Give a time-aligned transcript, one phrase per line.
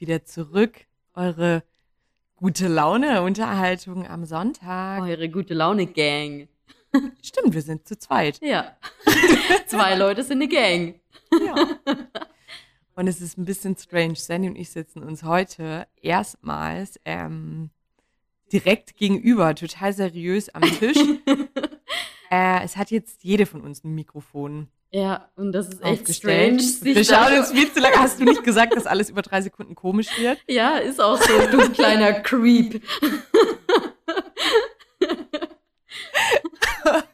[0.00, 0.86] wieder zurück.
[1.14, 1.62] Eure
[2.36, 5.02] gute Laune Unterhaltung am Sonntag.
[5.02, 6.48] Eure gute Laune Gang.
[7.22, 8.40] Stimmt, wir sind zu zweit.
[8.42, 8.76] Ja.
[9.66, 11.00] Zwei Leute sind eine Gang.
[11.32, 11.54] Ja.
[12.96, 14.16] Und es ist ein bisschen strange.
[14.16, 17.70] Sandy und ich sitzen uns heute erstmals ähm,
[18.52, 20.98] direkt gegenüber, total seriös am Tisch.
[22.30, 24.68] äh, es hat jetzt jede von uns ein Mikrofon.
[24.92, 26.58] Ja, und das ist echt strange.
[26.82, 27.96] Wir schauen uns viel zu lange.
[27.96, 30.38] Hast du nicht gesagt, dass alles über drei Sekunden komisch wird?
[30.48, 32.82] Ja, ist auch so, du kleiner Creep.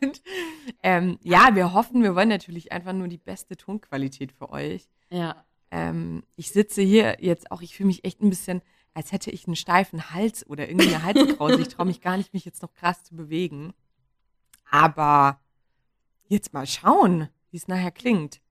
[0.01, 0.23] Und,
[0.83, 4.89] ähm, ja, wir hoffen, wir wollen natürlich einfach nur die beste Tonqualität für euch.
[5.11, 5.45] Ja.
[5.71, 8.63] Ähm, ich sitze hier jetzt auch, ich fühle mich echt ein bisschen,
[8.95, 11.61] als hätte ich einen steifen Hals oder irgendwie eine Halskrause.
[11.61, 13.75] Ich traue mich gar nicht, mich jetzt noch krass zu bewegen.
[14.71, 15.41] Aber
[16.29, 18.43] jetzt mal schauen, wie es nachher klingt.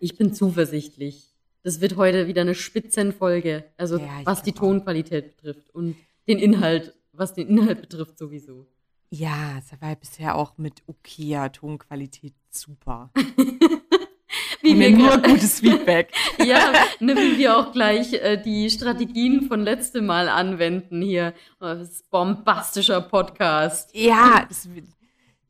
[0.00, 1.34] Ich bin zuversichtlich.
[1.64, 3.64] Das wird heute wieder eine Spitzenfolge.
[3.76, 4.68] Also Ja, was die glaub auch.
[4.70, 8.66] Tonqualität betrifft und den Inhalt, was den Inhalt betrifft sowieso.
[9.10, 13.10] Ja, es war ja bisher auch mit okayer Tonqualität super.
[14.62, 16.10] Wie wir nur gutes Feedback.
[16.38, 21.34] ja, ne, wie wir auch gleich äh, die Strategien von letztem Mal anwenden hier.
[21.60, 23.90] Oh, das ist bombastischer Podcast.
[23.94, 24.86] Ja, das, wird-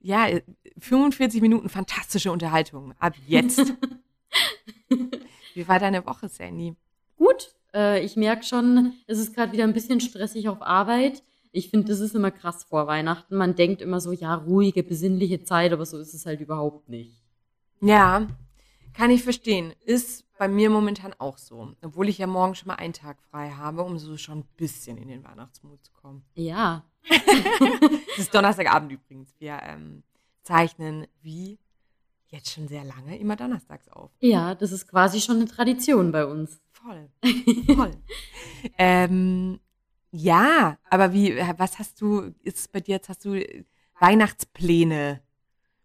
[0.05, 0.29] ja,
[0.79, 2.95] 45 Minuten fantastische Unterhaltung.
[2.99, 3.73] Ab jetzt.
[5.55, 6.77] Wie war deine Woche, Sandy?
[7.17, 11.23] Gut, äh, ich merke schon, es ist gerade wieder ein bisschen stressig auf Arbeit.
[11.53, 13.37] Ich finde, das ist immer krass vor Weihnachten.
[13.37, 17.23] Man denkt immer so, ja, ruhige, besinnliche Zeit, aber so ist es halt überhaupt nicht.
[17.81, 18.29] Ja,
[18.93, 19.73] kann ich verstehen.
[19.87, 21.75] Ist bei mir momentan auch so.
[21.83, 24.97] Obwohl ich ja morgen schon mal einen Tag frei habe, um so schon ein bisschen
[24.99, 26.25] in den Weihnachtsmut zu kommen.
[26.35, 26.85] Ja,
[28.13, 29.35] Es ist Donnerstagabend übrigens.
[29.39, 30.03] Wir ähm,
[30.43, 31.59] zeichnen wie
[32.29, 34.11] jetzt schon sehr lange immer donnerstags auf.
[34.21, 36.61] ja, das ist quasi schon eine Tradition bei uns.
[36.73, 37.09] Voll.
[37.75, 37.93] Voll.
[38.79, 39.61] ähm,
[40.11, 43.41] ja, aber wie, was hast du, ist es bei dir jetzt, hast du
[44.01, 45.23] Weihnachtspläne?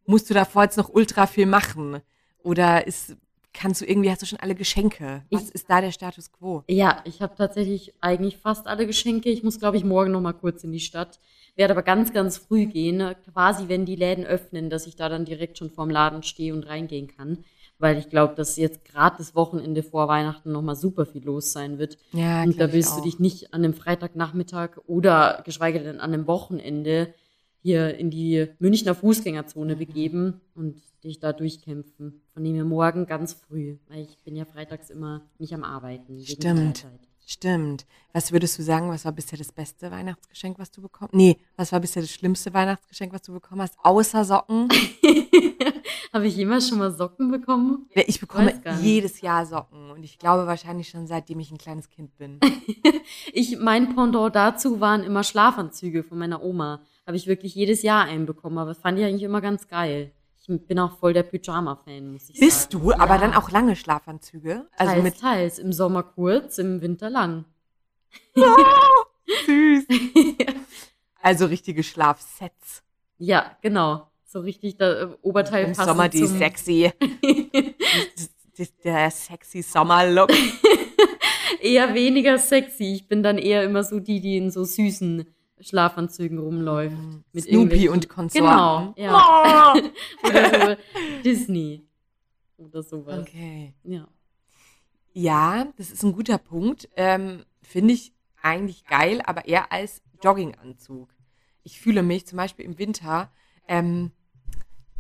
[0.06, 2.02] Musst du davor jetzt noch ultra viel machen?
[2.44, 3.16] Oder ist,
[3.54, 5.24] kannst du irgendwie, hast du schon alle Geschenke?
[5.32, 6.64] Was Ich- ist da der Status quo?
[6.68, 9.30] Ja, ich habe tatsächlich eigentlich fast alle Geschenke.
[9.30, 11.20] Ich muss, glaube ich, morgen noch mal kurz in die Stadt.
[11.56, 15.26] Werde aber ganz, ganz früh gehen, quasi wenn die Läden öffnen, dass ich da dann
[15.26, 17.44] direkt schon vorm Laden stehe und reingehen kann.
[17.80, 21.52] Weil ich glaube, dass jetzt gerade das Wochenende vor Weihnachten noch mal super viel los
[21.54, 21.98] sein wird.
[22.12, 26.28] Ja, und da willst du dich nicht an einem Freitagnachmittag oder geschweige denn an einem
[26.28, 27.14] Wochenende
[27.62, 32.22] hier in die Münchner Fußgängerzone begeben und dich da durchkämpfen.
[32.34, 36.20] Von dem her morgen ganz früh, weil ich bin ja freitags immer nicht am Arbeiten.
[36.26, 36.86] Stimmt.
[37.32, 37.86] Stimmt.
[38.12, 41.72] Was würdest du sagen, was war bisher das beste Weihnachtsgeschenk, was du bekommen Nee, was
[41.72, 43.78] war bisher das schlimmste Weihnachtsgeschenk, was du bekommen hast?
[43.84, 44.68] Außer Socken?
[46.12, 47.88] Habe ich jemals schon mal Socken bekommen?
[47.94, 52.18] Ich bekomme jedes Jahr Socken und ich glaube wahrscheinlich schon seitdem ich ein kleines Kind
[52.18, 52.40] bin.
[53.34, 56.82] Ich, mein Pendant dazu waren immer Schlafanzüge von meiner Oma.
[57.10, 60.12] Habe ich wirklich jedes Jahr einen bekommen, aber das fand ich eigentlich immer ganz geil.
[60.40, 62.84] Ich bin auch voll der Pyjama-Fan, muss ich Bist sagen.
[62.84, 63.18] du, aber Ja.
[63.22, 64.68] dann auch lange Schlafanzüge?
[64.78, 65.58] Also teils, mit teils.
[65.58, 67.46] Im Sommer kurz, im Winter lang.
[69.48, 69.86] süß.
[71.24, 72.84] Also richtige Schlafsets.
[73.18, 74.08] Ja, genau.
[74.24, 76.92] So richtig, der äh, Oberteil Im Sommer die sexy.
[78.84, 80.30] Der sexy Sommerlook.
[81.60, 82.94] eher weniger sexy.
[82.94, 85.26] Ich bin dann eher immer so die, die in so süßen
[85.60, 86.96] Schlafanzügen rumläuft.
[87.34, 88.48] Mit Snoopy und Konsorten.
[88.48, 89.74] Genau, ja.
[89.76, 90.28] Oh.
[90.28, 90.82] Oder so
[91.24, 91.86] Disney.
[92.58, 93.20] Oder sowas.
[93.20, 93.74] Okay.
[93.84, 94.08] Ja.
[95.14, 96.90] Ja, das ist ein guter Punkt.
[96.96, 101.10] Ähm, Finde ich eigentlich geil, aber eher als Jogginganzug.
[101.64, 103.32] Ich fühle mich zum Beispiel im Winter,
[103.68, 104.12] ähm,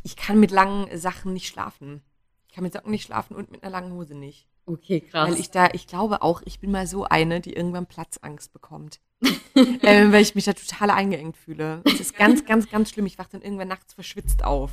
[0.03, 2.01] ich kann mit langen Sachen nicht schlafen.
[2.47, 4.47] Ich kann mit Socken nicht schlafen und mit einer langen Hose nicht.
[4.65, 5.29] Okay, krass.
[5.29, 8.99] Weil ich da, ich glaube auch, ich bin mal so eine, die irgendwann Platzangst bekommt.
[9.83, 11.81] ähm, weil ich mich da total eingeengt fühle.
[11.83, 13.05] Das ist ganz, ganz, ganz schlimm.
[13.05, 14.71] Ich wache dann irgendwann nachts verschwitzt auf.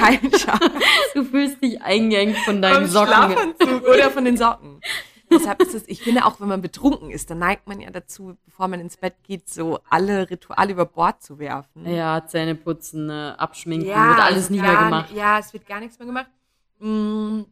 [0.00, 0.70] Kein Scheiß.
[1.14, 3.12] du fühlst dich eingeengt von deinen Beim Socken.
[3.12, 4.80] Schlafanzug oder von den Socken.
[5.30, 8.38] Deshalb ist es, ich finde auch, wenn man betrunken ist, dann neigt man ja dazu,
[8.46, 11.86] bevor man ins Bett geht, so alle Rituale über Bord zu werfen.
[11.86, 15.12] Ja, Zähne putzen, äh, abschminken, wird alles nicht mehr gemacht.
[15.14, 16.30] Ja, es wird gar nichts mehr gemacht.
[16.78, 17.42] Mm.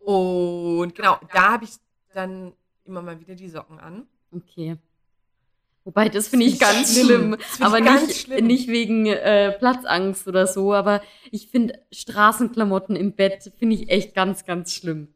[0.00, 1.70] Und genau, da habe ich
[2.12, 2.54] dann
[2.84, 4.06] immer mal wieder die Socken an.
[4.32, 4.76] Okay.
[5.84, 7.06] Wobei, das finde ich ganz schlimm.
[7.06, 7.36] schlimm.
[7.60, 8.46] Aber ganz nicht, schlimm.
[8.46, 10.74] nicht wegen äh, Platzangst oder so.
[10.74, 15.08] Aber ich finde Straßenklamotten im Bett finde ich echt ganz, ganz schlimm.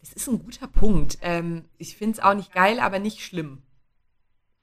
[0.00, 1.18] Das ist ein guter Punkt.
[1.22, 3.62] Ähm, ich finde es auch nicht geil, aber nicht schlimm.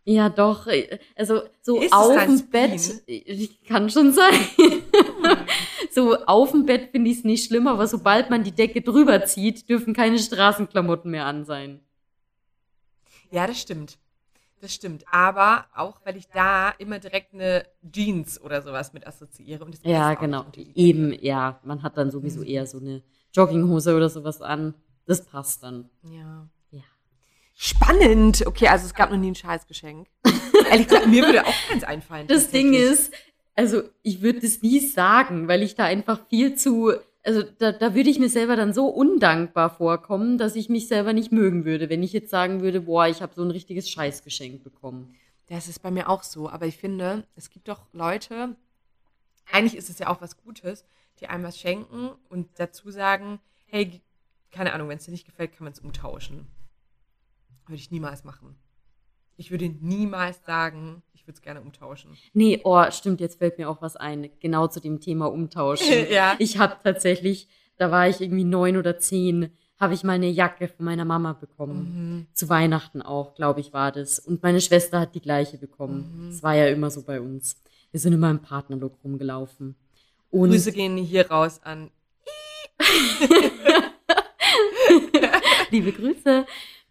[0.04, 0.68] Ja, doch.
[0.68, 4.34] äh, Also so Ist auf dem Bett äh, kann schon sein.
[5.92, 9.26] so auf dem Bett finde ich es nicht schlimm, aber sobald man die Decke drüber
[9.26, 11.82] zieht, dürfen keine Straßenklamotten mehr an sein.
[13.32, 13.98] Ja, das stimmt.
[14.60, 15.04] Das stimmt.
[15.12, 19.64] Aber auch, weil ich da immer direkt eine Jeans oder sowas mit assoziiere.
[19.64, 20.46] Und das Ja, genau.
[20.74, 21.60] Eben, ja.
[21.64, 22.48] Man hat dann sowieso Mhm.
[22.48, 24.74] eher so eine Jogginghose oder sowas an.
[25.06, 25.90] Das passt dann.
[26.04, 26.48] Ja.
[26.72, 26.82] Ja.
[27.56, 28.46] Spannend.
[28.46, 30.08] Okay, also es gab noch nie ein Scheißgeschenk.
[30.70, 32.28] Ehrlich gesagt, mir würde auch keins einfallen.
[32.28, 33.14] Das Ding ist,
[33.56, 36.94] also ich würde das nie sagen, weil ich da einfach viel zu,
[37.28, 41.12] also da, da würde ich mir selber dann so undankbar vorkommen, dass ich mich selber
[41.12, 44.64] nicht mögen würde, wenn ich jetzt sagen würde, boah, ich habe so ein richtiges Scheißgeschenk
[44.64, 45.14] bekommen.
[45.48, 46.50] Das ist bei mir auch so.
[46.50, 48.56] Aber ich finde, es gibt doch Leute,
[49.52, 50.86] eigentlich ist es ja auch was Gutes,
[51.20, 54.02] die einem was schenken und dazu sagen, hey,
[54.52, 56.48] keine Ahnung, wenn es dir nicht gefällt, kann man es umtauschen.
[57.66, 58.56] Würde ich niemals machen.
[59.38, 62.18] Ich würde niemals sagen, ich würde es gerne umtauschen.
[62.34, 66.08] Nee, oh, stimmt, jetzt fällt mir auch was ein, genau zu dem Thema Umtauschen.
[66.10, 66.36] Ja.
[66.40, 67.48] Ich habe tatsächlich,
[67.78, 71.34] da war ich irgendwie neun oder zehn, habe ich mal eine Jacke von meiner Mama
[71.34, 71.78] bekommen.
[71.78, 72.28] Mhm.
[72.34, 74.18] Zu Weihnachten auch, glaube ich, war das.
[74.18, 76.26] Und meine Schwester hat die gleiche bekommen.
[76.26, 76.30] Mhm.
[76.32, 77.62] Das war ja immer so bei uns.
[77.92, 79.76] Wir sind immer im Partnerlook rumgelaufen.
[80.32, 81.92] Und Grüße gehen hier raus an.
[85.72, 86.46] liebe Grüße.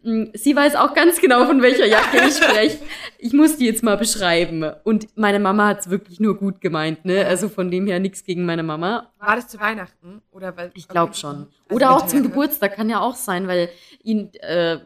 [0.06, 2.78] Mm, Sie weiß auch ganz genau, von welcher Jacke ich spreche.
[3.18, 4.64] Ich muss die jetzt mal beschreiben.
[4.84, 7.26] Und meine Mama hat es wirklich nur gut gemeint, ne?
[7.26, 9.10] Also von dem her nichts gegen meine Mama.
[9.18, 10.22] War das zu Weihnachten?
[10.30, 11.48] Oder weil, Ich glaube schon.
[11.64, 12.22] Also Oder auch zum?
[12.22, 13.68] Geburtstag kann ja auch sein, weil
[14.04, 14.78] ihn äh,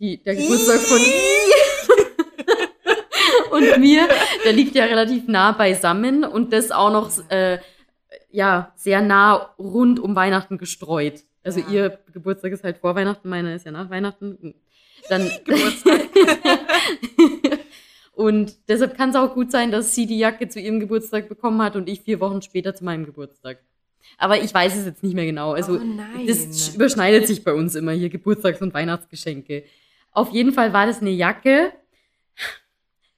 [0.00, 0.98] die, der Geburtstag von
[3.52, 4.08] und mir,
[4.44, 7.60] der liegt ja relativ nah beisammen und das auch noch äh,
[8.30, 11.22] ja sehr nah rund um Weihnachten gestreut.
[11.42, 11.68] Also Ja.
[11.70, 14.54] ihr Geburtstag ist halt vor Weihnachten, meiner ist ja nach Weihnachten.
[15.08, 16.00] Dann Geburtstag.
[18.12, 21.62] und deshalb kann es auch gut sein, dass sie die Jacke zu ihrem Geburtstag bekommen
[21.62, 23.58] hat und ich vier Wochen später zu meinem Geburtstag.
[24.16, 25.52] Aber ich weiß es jetzt nicht mehr genau.
[25.52, 26.26] Also oh nein.
[26.26, 29.64] das überschneidet sich bei uns immer hier, Geburtstags- und Weihnachtsgeschenke.
[30.12, 31.72] Auf jeden Fall war das eine Jacke,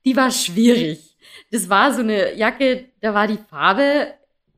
[0.04, 1.16] die war schwierig.
[1.50, 4.08] Das war so eine Jacke, da war die Farbe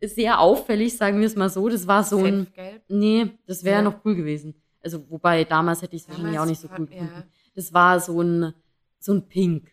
[0.03, 1.69] sehr auffällig, sagen wir es mal so.
[1.69, 2.47] Das war so ein,
[2.89, 3.83] nee, das wäre Ja.
[3.83, 4.55] noch cool gewesen.
[4.83, 7.23] Also, wobei damals hätte ich es wahrscheinlich auch nicht so cool gefunden.
[7.55, 8.53] Das war so ein,
[8.99, 9.71] so ein Pink.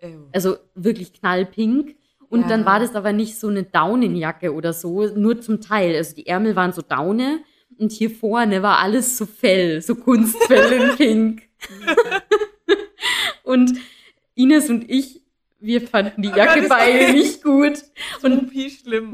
[0.00, 0.08] Ja.
[0.32, 1.96] Also wirklich knallpink.
[2.30, 2.48] Und Ja.
[2.48, 5.96] dann war das aber nicht so eine Daunenjacke oder so, nur zum Teil.
[5.96, 7.40] Also die Ärmel waren so Daune
[7.78, 11.42] und hier vorne war alles so Fell, so Kunstfell in Pink.
[13.44, 13.72] und
[14.34, 15.22] Ines und ich,
[15.60, 17.82] wir fanden die Oh Jacke Gott, ist beide nicht gut.
[18.22, 19.12] Und Supi schlimm.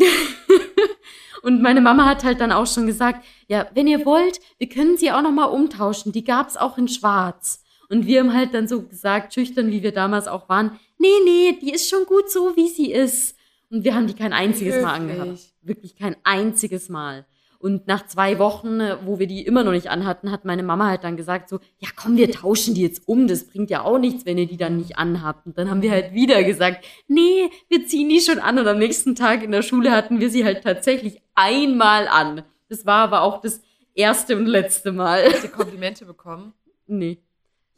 [1.42, 4.96] und meine Mama hat halt dann auch schon gesagt, ja, wenn ihr wollt, wir können
[4.96, 6.12] sie auch noch mal umtauschen.
[6.12, 7.62] Die gab's auch in Schwarz.
[7.90, 11.58] Und wir haben halt dann so gesagt, schüchtern wie wir damals auch waren, nee, nee,
[11.60, 13.36] die ist schon gut so, wie sie ist.
[13.70, 15.20] Und wir haben die kein einziges Mal Höflich.
[15.20, 15.40] angehabt.
[15.62, 17.26] Wirklich kein einziges Mal.
[17.64, 20.86] Und nach zwei Wochen, äh, wo wir die immer noch nicht anhatten, hat meine Mama
[20.86, 23.96] halt dann gesagt so, ja komm, wir tauschen die jetzt um, das bringt ja auch
[23.98, 25.46] nichts, wenn ihr die dann nicht anhabt.
[25.46, 28.58] Und dann haben wir halt wieder gesagt, nee, wir ziehen die schon an.
[28.58, 32.42] Und am nächsten Tag in der Schule hatten wir sie halt tatsächlich einmal an.
[32.68, 33.62] Das war aber auch das
[33.94, 35.24] erste und letzte Mal.
[35.32, 36.52] Hast du Komplimente bekommen?
[36.86, 37.16] Nee.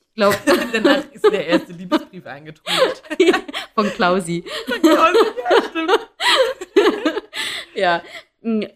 [0.01, 0.37] Ich glaube,
[0.73, 3.05] Danach ist der erste Liebesbrief eingetrudelt.
[3.77, 4.43] von Klausi.
[4.83, 5.13] ja,
[5.71, 6.09] stimmt.
[7.77, 8.03] Ja.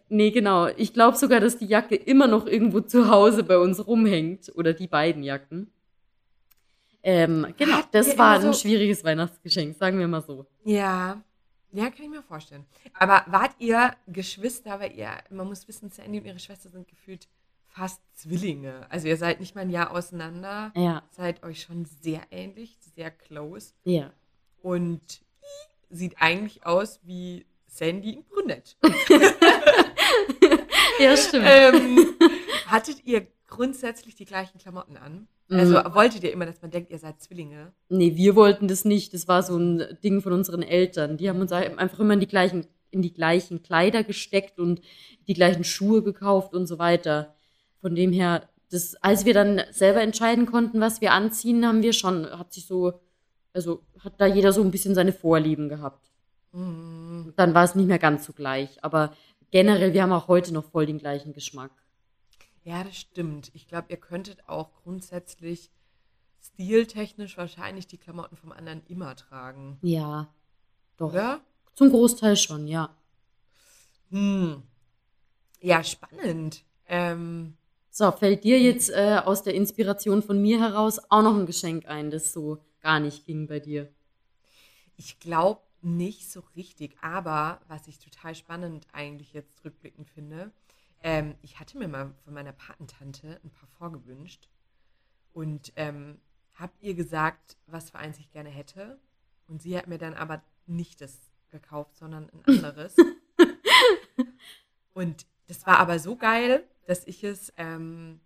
[0.09, 0.67] Nee, genau.
[0.77, 4.51] Ich glaube sogar, dass die Jacke immer noch irgendwo zu Hause bei uns rumhängt.
[4.57, 5.71] Oder die beiden Jacken.
[7.03, 10.47] Ähm, genau, Habt das war ein so- schwieriges Weihnachtsgeschenk, sagen wir mal so.
[10.65, 11.23] Ja.
[11.73, 12.67] Ja, kann ich mir vorstellen.
[12.95, 17.29] Aber wart ihr Geschwister, weil ihr, man muss wissen, Sandy und ihre Schwester sind gefühlt
[17.69, 18.87] fast Zwillinge.
[18.91, 23.13] Also ihr seid nicht mal ein Jahr auseinander, Ja, seid euch schon sehr ähnlich, sehr
[23.13, 24.11] close ja.
[24.63, 25.01] und
[25.91, 28.77] sieht eigentlich aus wie Sandy und Brünett.
[31.01, 31.47] Ja, stimmt.
[31.49, 31.99] ähm,
[32.67, 35.27] hattet ihr grundsätzlich die gleichen Klamotten an?
[35.51, 35.95] Also Mhm.
[35.95, 37.73] wolltet ihr immer, dass man denkt, ihr seid Zwillinge?
[37.89, 39.13] Nee, wir wollten das nicht.
[39.15, 41.17] Das war so ein Ding von unseren Eltern.
[41.17, 44.81] Die haben uns einfach immer in die gleichen, in die gleichen Kleider gesteckt und
[45.27, 47.35] die gleichen Schuhe gekauft und so weiter.
[47.81, 51.93] Von dem her, das, als wir dann selber entscheiden konnten, was wir anziehen, haben wir
[51.95, 53.01] schon, hat sich so,
[53.53, 56.13] also hat da jeder so ein bisschen seine Vorlieben gehabt.
[56.53, 57.33] Mhm.
[57.37, 58.79] Dann war es nicht mehr ganz so gleich.
[58.85, 59.13] Aber
[59.51, 61.71] generell, wir haben auch heute noch voll den gleichen Geschmack.
[62.63, 63.51] Ja, das stimmt.
[63.55, 65.71] Ich glaube, ihr könntet auch grundsätzlich
[66.43, 69.79] stiltechnisch wahrscheinlich die Klamotten vom anderen immer tragen.
[69.83, 70.33] Ja,
[70.97, 71.13] doch.
[71.13, 71.41] Oder?
[71.75, 72.95] Zum Großteil schon, ja.
[74.11, 74.63] Hm.
[75.61, 76.65] Ja, spannend.
[76.87, 77.57] Ähm,
[77.91, 81.87] So, fällt dir jetzt äh, aus der Inspiration von mir heraus auch noch ein Geschenk
[81.87, 83.89] ein, das so gar nicht ging bei dir?
[84.97, 90.53] ich glaube nicht so richtig, aber was ich total spannend eigentlich jetzt rückblickend finde,
[91.03, 94.49] ähm, ich hatte mir mal von meiner Patentante ein Parfum gewünscht
[95.33, 96.21] und ähm,
[96.55, 99.01] habe ihr gesagt, was für eins ich gerne hätte.
[99.47, 102.95] Und sie hat mir dann aber nicht das gekauft, sondern ein anderes.
[104.95, 108.21] und das war aber so geil, dass ich es ähm,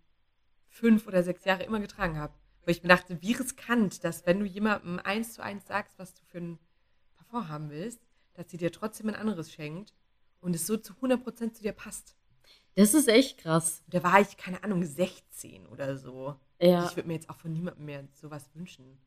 [0.67, 2.33] fünf oder sechs Jahre immer getragen habe.
[2.63, 6.13] Weil ich mir dachte, wie riskant, dass wenn du jemandem eins zu eins sagst, was
[6.13, 6.59] du für ein
[7.35, 7.99] Parfum haben willst,
[8.33, 9.93] dass sie dir trotzdem ein anderes schenkt
[10.41, 12.15] und es so zu 100% zu dir passt.
[12.75, 13.83] Das ist echt krass.
[13.87, 16.35] Da war ich, keine Ahnung, 16 oder so.
[16.59, 16.85] Ja.
[16.85, 18.97] Ich würde mir jetzt auch von niemandem mehr sowas wünschen.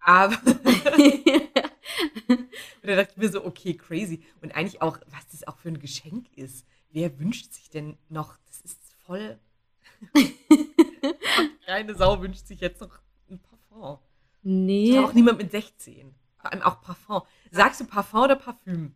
[0.00, 0.36] Aber.
[2.28, 2.48] und
[2.82, 4.24] da dachte ich mir so, okay, crazy.
[4.40, 6.64] Und eigentlich auch, was das auch für ein Geschenk ist.
[6.90, 8.36] Wer wünscht sich denn noch?
[8.46, 9.38] Das ist voll.
[11.66, 13.98] Keine Sau wünscht sich jetzt noch ein Parfum.
[14.42, 14.92] nee.
[14.94, 15.04] Ja.
[15.04, 16.14] Auch niemand mit 16.
[16.48, 17.22] Vor allem auch Parfum.
[17.50, 18.94] Sagst du Parfum oder Parfüm?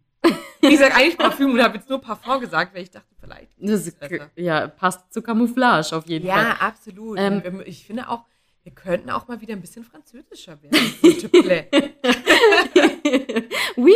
[0.63, 3.51] Ich sag eigentlich Parfüm und habe jetzt nur Parfum gesagt, weil ich dachte, vielleicht.
[3.59, 4.31] Das ist besser.
[4.37, 7.19] ja, passt zur Camouflage auf jeden Ja, absolut.
[7.19, 8.25] Ähm, Und wir- ich finde auch,
[8.63, 10.79] wir könnten auch mal wieder ein bisschen französischer werden.
[11.03, 11.69] Plaît.
[11.73, 13.45] Fall.
[13.77, 13.95] oui,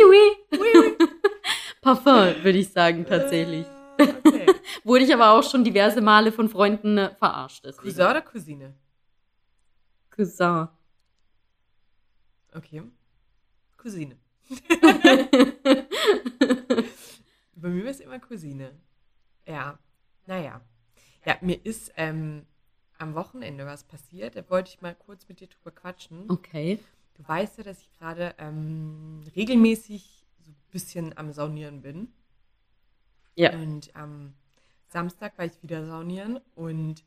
[0.51, 1.07] oui.
[1.81, 3.65] Parfum, würde ich sagen, tatsächlich.
[3.65, 3.71] Äh,
[4.23, 4.45] Okay.
[4.83, 7.65] Wurde ich aber auch schon diverse Male von Freunden äh, verarscht.
[7.65, 7.87] Deswegen.
[7.87, 8.75] Cousin oder Cousine?
[10.11, 10.67] Cousin.
[12.53, 12.83] Okay.
[13.87, 14.17] Cousine.
[17.55, 18.77] Bei mir war es immer Cousine.
[19.47, 19.79] Ja,
[20.25, 20.59] naja.
[21.25, 22.45] Ja, mir ist ähm,
[22.97, 24.35] am Wochenende was passiert.
[24.35, 26.29] Da wollte ich mal kurz mit dir drüber quatschen.
[26.29, 26.79] Okay.
[27.13, 32.11] Du weißt ja, dass ich gerade ähm, regelmäßig so ein bisschen am Saunieren bin.
[33.35, 33.53] Ja.
[33.53, 34.33] Und am
[34.89, 37.05] Samstag war ich wieder saunieren und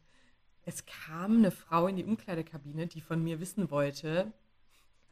[0.65, 4.33] es kam eine Frau in die Umkleidekabine, die von mir wissen wollte.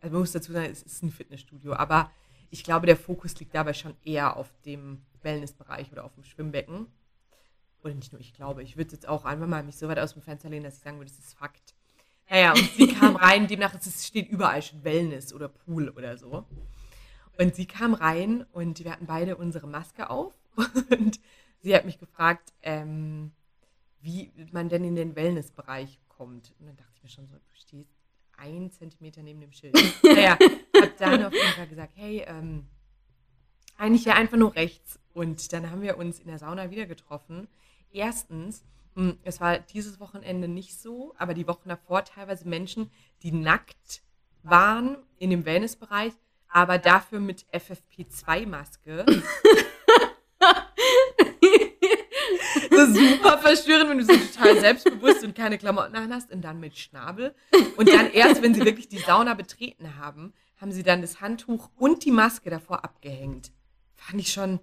[0.01, 2.11] Also man muss dazu sagen, es ist ein Fitnessstudio, aber
[2.51, 6.87] ich glaube, der Fokus liegt dabei schon eher auf dem Wellnessbereich oder auf dem Schwimmbecken.
[7.83, 10.15] Oder nicht nur ich glaube, ich würde jetzt auch einfach mal mich so weit aus
[10.15, 11.75] dem Fenster lehnen, dass ich sagen würde, das ist Fakt.
[12.31, 16.45] Naja, und sie kam rein, demnach es steht überall schon Wellness oder Pool oder so.
[17.39, 20.35] Und sie kam rein und wir hatten beide unsere Maske auf
[20.91, 21.21] und
[21.61, 23.33] sie hat mich gefragt, ähm,
[24.01, 26.53] wie man denn in den Wellnessbereich kommt.
[26.59, 27.98] Und dann dachte ich mir schon so, du stehst
[28.39, 29.77] ein Zentimeter neben dem Schild.
[30.03, 30.39] Naja,
[30.81, 32.67] hab dann auf jeden Fall gesagt, hey, ähm,
[33.77, 34.99] eigentlich ja einfach nur rechts.
[35.13, 37.49] Und dann haben wir uns in der Sauna wieder getroffen.
[37.93, 38.65] Erstens,
[38.95, 42.91] mh, es war dieses Wochenende nicht so, aber die Wochen davor teilweise Menschen,
[43.23, 44.03] die nackt
[44.43, 46.13] waren in dem Wellnessbereich,
[46.49, 49.05] aber dafür mit FFP2-Maske.
[52.95, 56.77] super verstörend, wenn du so total selbstbewusst und keine Klamotten an hast und dann mit
[56.77, 57.35] Schnabel.
[57.77, 61.71] Und dann erst, wenn sie wirklich die Sauna betreten haben, haben sie dann das Handtuch
[61.77, 63.53] und die Maske davor abgehängt.
[63.95, 64.61] Fand ich schon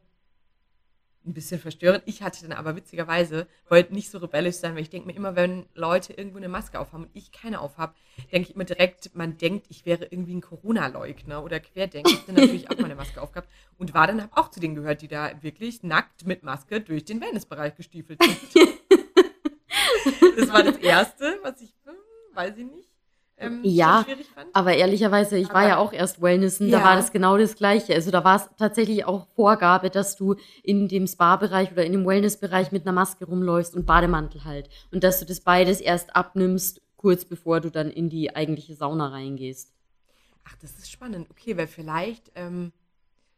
[1.25, 2.03] ein bisschen verstörend.
[2.05, 5.35] Ich hatte dann aber witzigerweise, wollte nicht so rebellisch sein, weil ich denke mir immer,
[5.35, 7.95] wenn Leute irgendwo eine Maske aufhaben und ich keine aufhab,
[8.31, 12.09] denke ich immer direkt, man denkt, ich wäre irgendwie ein Corona-Leugner oder Querdenker.
[12.09, 14.75] Ich habe dann natürlich auch meine Maske aufgehabt und war dann hab auch zu denen
[14.75, 18.39] gehört, die da wirklich nackt mit Maske durch den Wellnessbereich gestiefelt sind.
[20.37, 21.95] das war das Erste, was ich, hm,
[22.33, 22.94] weiß ich nicht,
[23.37, 24.49] ähm, Ja, schon schwierig fand.
[24.53, 26.79] Aber ehrlicherweise, ich war Aber- ja auch erst Wellnessen, Ja.
[26.79, 27.93] da war das genau das Gleiche.
[27.93, 32.05] Also da war es tatsächlich auch Vorgabe, dass du in dem Spa-Bereich oder in dem
[32.05, 34.69] Wellness-Bereich mit einer Maske rumläufst und Bademantel halt.
[34.91, 39.09] Und dass du das beides erst abnimmst, kurz bevor du dann in die eigentliche Sauna
[39.09, 39.71] reingehst.
[40.47, 41.27] Ach, das ist spannend.
[41.29, 42.71] Okay, weil vielleicht, ähm,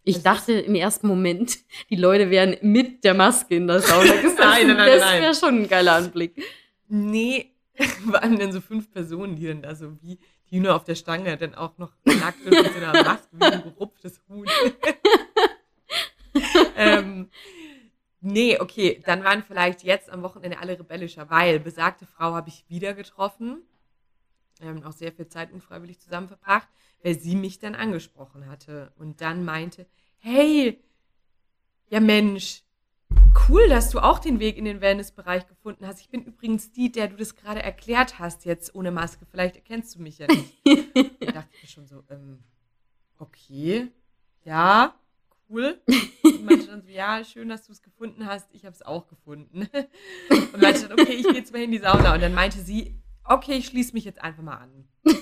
[0.03, 1.57] Ich dachte im ersten Moment,
[1.89, 4.35] die Leute wären mit der Maske in der Sauna gesessen.
[4.39, 6.41] Nein, nein, nein, das wäre schon ein geiler Anblick.
[6.87, 7.51] Nee,
[8.05, 10.19] waren dann so fünf Personen, die dann da so wie
[10.49, 13.45] die Hühner auf der Stange dann auch noch nackt und mit so einer Maske wie
[13.45, 14.47] ein gerupftes Huhn.
[16.75, 17.29] ähm,
[18.21, 22.65] nee, okay, dann waren vielleicht jetzt am Wochenende alle rebellischer, weil besagte Frau habe ich
[22.67, 23.61] wieder getroffen.
[24.59, 26.67] Wir haben auch sehr viel Zeit unfreiwillig zusammen verbracht,
[27.03, 29.85] weil sie mich dann angesprochen hatte und dann meinte,
[30.17, 30.81] hey,
[31.89, 32.63] ja Mensch,
[33.49, 36.01] cool, dass du auch den Weg in den Wellnessbereich gefunden hast.
[36.01, 39.25] Ich bin übrigens die, der du das gerade erklärt hast, jetzt ohne Maske.
[39.29, 40.53] Vielleicht erkennst du mich ja nicht.
[41.21, 42.43] da dachte ich mir schon so, ähm,
[43.17, 43.89] okay,
[44.43, 44.95] ja,
[45.49, 45.81] cool.
[46.23, 48.47] Und meinte dann so, ja, schön, dass du es gefunden hast.
[48.53, 49.67] Ich habe es auch gefunden.
[50.29, 52.13] Und meinte dann, okay, ich gehe jetzt mal in die Sauna.
[52.13, 54.87] Und dann meinte sie, okay, ich schließe mich jetzt einfach mal an.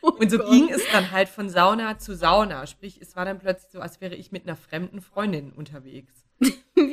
[0.00, 0.50] Und so Gott.
[0.50, 2.66] ging es dann halt von Sauna zu Sauna.
[2.66, 6.23] Sprich, es war dann plötzlich so, als wäre ich mit einer fremden Freundin unterwegs.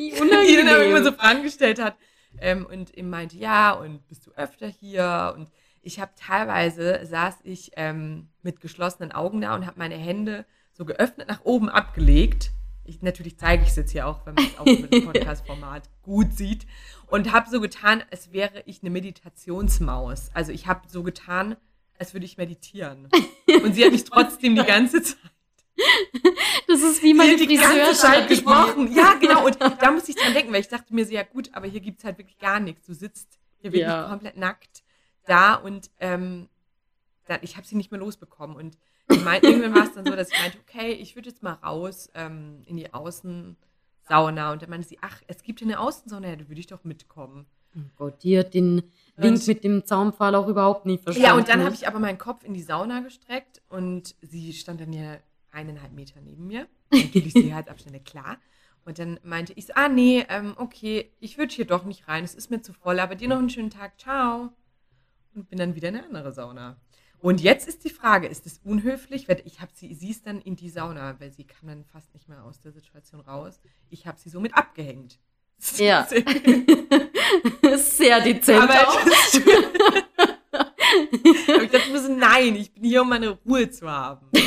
[0.09, 1.03] Wie Die dann immer unangenehm.
[1.03, 1.95] so Fragen gestellt hat.
[2.39, 5.33] Ähm, und ihm meinte, ja, und bist du öfter hier?
[5.35, 5.49] Und
[5.81, 10.85] ich habe teilweise, saß ich ähm, mit geschlossenen Augen da und habe meine Hände so
[10.85, 12.51] geöffnet nach oben abgelegt.
[12.83, 15.89] Ich, natürlich zeige ich es jetzt hier auch, wenn man es auch über das Podcast-Format
[16.01, 16.65] gut sieht.
[17.07, 20.31] Und habe so getan, als wäre ich eine Meditationsmaus.
[20.33, 21.57] Also ich habe so getan,
[21.99, 23.09] als würde ich meditieren.
[23.63, 25.17] Und sie hat mich trotzdem die ganze Zeit
[26.67, 28.27] Das ist wie meine Friseurstrategie.
[28.27, 28.93] gesprochen.
[28.93, 29.45] Ja, genau.
[29.45, 31.79] Und da musste ich dran denken, weil ich dachte mir so, ja gut, aber hier
[31.79, 32.85] gibt's halt wirklich gar nichts.
[32.85, 34.07] Du sitzt hier wirklich Ja.
[34.07, 34.83] komplett nackt
[35.25, 36.47] da und ähm,
[37.27, 38.55] dann, ich habe sie nicht mehr losbekommen.
[38.55, 38.77] Und
[39.09, 41.53] ich mein, irgendwann war es dann so, dass ich meinte, okay, ich würde jetzt mal
[41.53, 44.51] raus ähm, in die Außensauna.
[44.51, 46.83] Und dann meinte sie, ach, es gibt hier eine Außensauna, ja, da würde ich doch
[46.83, 47.45] mitkommen.
[47.75, 48.83] Oh Gott, die hat den
[49.15, 51.25] Wink Und- mit dem Zaunpfahl auch überhaupt nicht verstanden.
[51.27, 54.81] Ja, und dann habe ich aber meinen Kopf in die Sauna gestreckt und sie stand
[54.81, 55.17] dann ja
[55.51, 56.67] eineinhalb Meter neben mir.
[56.91, 58.37] Natürlich Sicherheitsabstände, klar.
[58.83, 62.23] Und dann meinte ich so, ah nee, ähm, okay, ich würde hier doch nicht rein,
[62.23, 64.49] es ist mir zu voll, aber dir noch einen schönen Tag, ciao.
[65.35, 66.77] Und bin dann wieder in eine andere Sauna.
[67.19, 69.29] Und jetzt ist die Frage, ist es unhöflich?
[69.45, 72.27] Ich habe sie, sie ist dann in die Sauna, weil sie kam dann fast nicht
[72.27, 73.61] mehr aus der Situation raus.
[73.89, 75.19] Ich habe sie somit abgehängt.
[75.77, 76.07] Ja.
[77.77, 80.07] Sehr dezent Aber auch.
[81.53, 84.27] Aber ich dachte mir so, nein, ich bin hier, um meine Ruhe zu haben.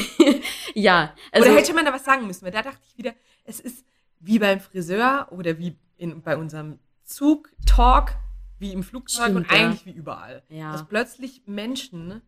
[0.76, 3.60] Ja, also oder hätte man da was sagen müssen, weil da dachte ich wieder, es
[3.60, 3.84] ist
[4.18, 8.16] wie beim Friseur oder wie in, bei unserem Zug-Talk,
[8.58, 9.66] wie im Flugzeug Stimmt, und ja.
[9.66, 10.42] eigentlich wie überall.
[10.48, 10.72] Ja.
[10.72, 12.22] Dass plötzlich Menschen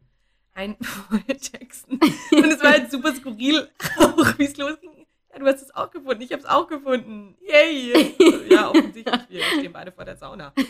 [0.55, 0.77] ein
[1.29, 1.99] texten.
[1.99, 3.69] Und es war halt super skurril,
[3.99, 4.96] auch wie es losging.
[5.37, 7.37] Ja, du hast es auch gefunden, ich habe es auch gefunden.
[7.47, 8.15] Yay!
[8.49, 10.53] Ja, offensichtlich, wir stehen beide vor der Sauna.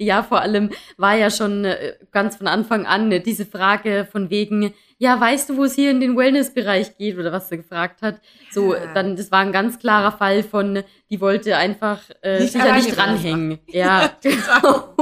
[0.00, 4.30] Ja, vor allem war ja schon äh, ganz von Anfang an äh, diese Frage von
[4.30, 8.00] wegen, ja, weißt du, wo es hier in den Wellnessbereich geht oder was sie gefragt
[8.02, 8.20] hat.
[8.52, 8.92] So, Ja.
[8.94, 12.76] dann, das war ein ganz klarer Fall von, die wollte einfach äh, Nicht sich ja
[12.76, 13.58] nicht dranhängen.
[13.66, 14.94] Ja, genau.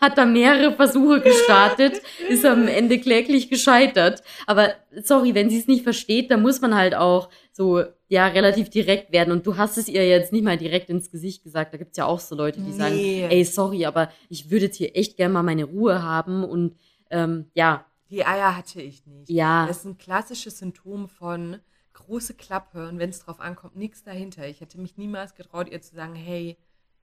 [0.00, 4.22] Hat da mehrere Versuche gestartet, ist am Ende kläglich gescheitert.
[4.46, 8.70] Aber sorry, wenn sie es nicht versteht, dann muss man halt auch so, ja, relativ
[8.70, 9.30] direkt werden.
[9.32, 11.74] Und du hast es ihr jetzt nicht mal direkt ins Gesicht gesagt.
[11.74, 13.26] Da gibt's ja auch so Leute, die sagen, Nee.
[13.28, 16.44] ey, sorry, aber ich würde jetzt hier echt gerne mal meine Ruhe haben.
[16.44, 16.76] Und
[17.10, 19.28] ähm, ja, Die Eier hatte ich nicht.
[19.30, 21.58] ja, Das ist ein klassisches Symptom von
[21.92, 24.48] große Klappe und wenn es drauf ankommt, nichts dahinter.
[24.48, 26.56] Ich hätte mich niemals getraut, ihr zu sagen, hey,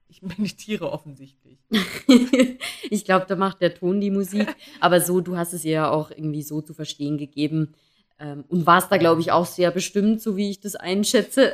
[0.09, 1.59] ich meditiere offensichtlich.
[2.89, 4.55] ich glaube, da macht der Ton die Musik.
[4.79, 7.73] Aber so, du hast es ihr ja auch irgendwie so zu verstehen gegeben.
[8.19, 11.51] Ähm, und warst da, glaube ich, auch sehr bestimmt, so wie ich das einschätze.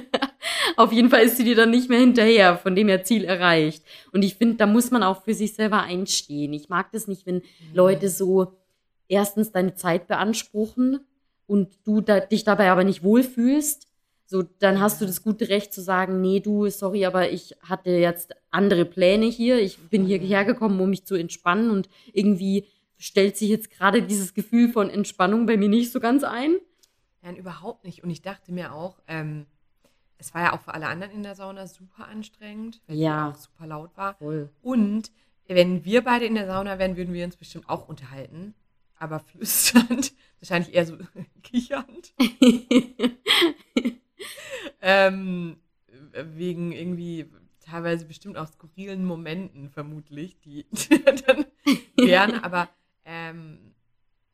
[0.76, 3.84] Auf jeden Fall ist sie dir dann nicht mehr hinterher, von dem her Ziel erreicht.
[4.12, 6.52] Und ich finde, da muss man auch für sich selber einstehen.
[6.52, 7.42] Ich mag das nicht, wenn
[7.74, 8.56] Leute so
[9.08, 11.00] erstens deine Zeit beanspruchen
[11.46, 13.89] und du da, dich dabei aber nicht wohlfühlst.
[14.30, 17.90] So, dann hast du das gute Recht zu sagen, nee, du, sorry, aber ich hatte
[17.90, 19.58] jetzt andere Pläne hier.
[19.60, 24.32] Ich bin hierher gekommen, um mich zu entspannen und irgendwie stellt sich jetzt gerade dieses
[24.32, 26.54] Gefühl von Entspannung bei mir nicht so ganz ein.
[27.22, 28.04] Nein, überhaupt nicht.
[28.04, 29.46] Und ich dachte mir auch, ähm,
[30.16, 33.30] es war ja auch für alle anderen in der Sauna super anstrengend, weil Ja.
[33.30, 34.14] die auch super laut war.
[34.14, 34.48] Voll.
[34.62, 35.10] Und
[35.48, 38.54] wenn wir beide in der Sauna wären, würden wir uns bestimmt auch unterhalten.
[38.96, 40.96] Aber flüsternd, wahrscheinlich eher so
[41.42, 42.12] kichernd.
[44.80, 45.56] ähm,
[46.12, 47.26] wegen irgendwie
[47.60, 50.66] teilweise bestimmt auch skurrilen Momenten vermutlich, die
[51.26, 51.46] dann
[51.96, 52.68] wären, aber
[53.04, 53.74] ähm,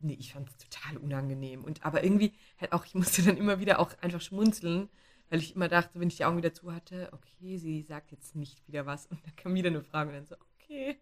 [0.00, 1.64] nee, ich fand es total unangenehm.
[1.64, 4.88] Und aber irgendwie halt auch, ich musste dann immer wieder auch einfach schmunzeln,
[5.28, 8.36] weil ich immer dachte, wenn ich die Augen wieder zu hatte, okay, sie sagt jetzt
[8.36, 9.06] nicht wieder was.
[9.06, 10.96] Und dann kam wieder eine Frage und dann so, okay,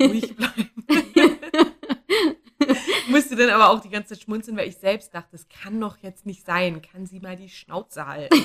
[0.00, 0.67] ruhig bleiben.
[3.30, 5.96] Musste dann aber auch die ganze Zeit schmunzeln, weil ich selbst dachte, das kann doch
[5.98, 6.80] jetzt nicht sein.
[6.82, 8.44] Kann sie mal die Schnauze halten?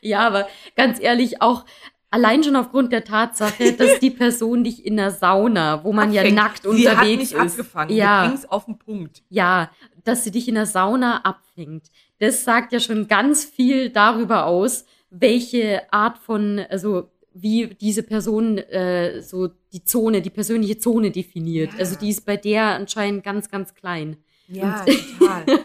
[0.00, 0.46] Ja, aber
[0.76, 1.64] ganz ehrlich, auch
[2.10, 6.20] allein schon aufgrund der Tatsache, dass die Person dich in der Sauna, wo man ja
[6.20, 6.36] Abfängt.
[6.36, 7.58] nackt sie unterwegs hat nicht ist.
[7.58, 7.96] abgefangen.
[7.96, 8.22] Ja.
[8.24, 9.22] Du bringst auf den Punkt.
[9.30, 9.70] Ja,
[10.04, 11.86] dass sie dich in der Sauna abfängt.
[12.18, 18.58] Das sagt ja schon ganz viel darüber aus, welche Art von, also wie diese Person
[18.58, 21.72] äh, so die Zone, die persönliche Zone definiert.
[21.72, 21.80] Ja.
[21.80, 24.16] Also die ist bei der anscheinend ganz, ganz klein.
[24.48, 25.44] Ja, total.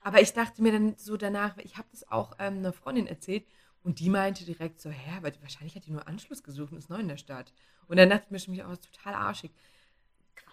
[0.00, 3.44] Aber ich dachte mir dann so danach, ich habe das auch ähm, einer Freundin erzählt
[3.82, 6.90] und die meinte direkt so, hä, aber wahrscheinlich hat die nur Anschluss gesucht und ist
[6.90, 7.52] neu in der Stadt.
[7.88, 9.50] Und dann dachte ich mir schon wieder, oh, ist total arschig.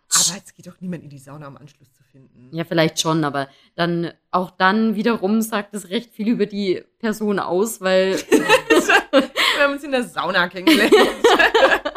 [0.10, 2.50] Aber es geht doch niemand in die Sauna, um Anschluss zu finden.
[2.52, 7.40] Ja, vielleicht schon, aber dann auch dann wiederum sagt es recht viel über die Person
[7.40, 8.14] aus, weil
[9.56, 10.94] Wir haben uns in der Sauna kennengelernt.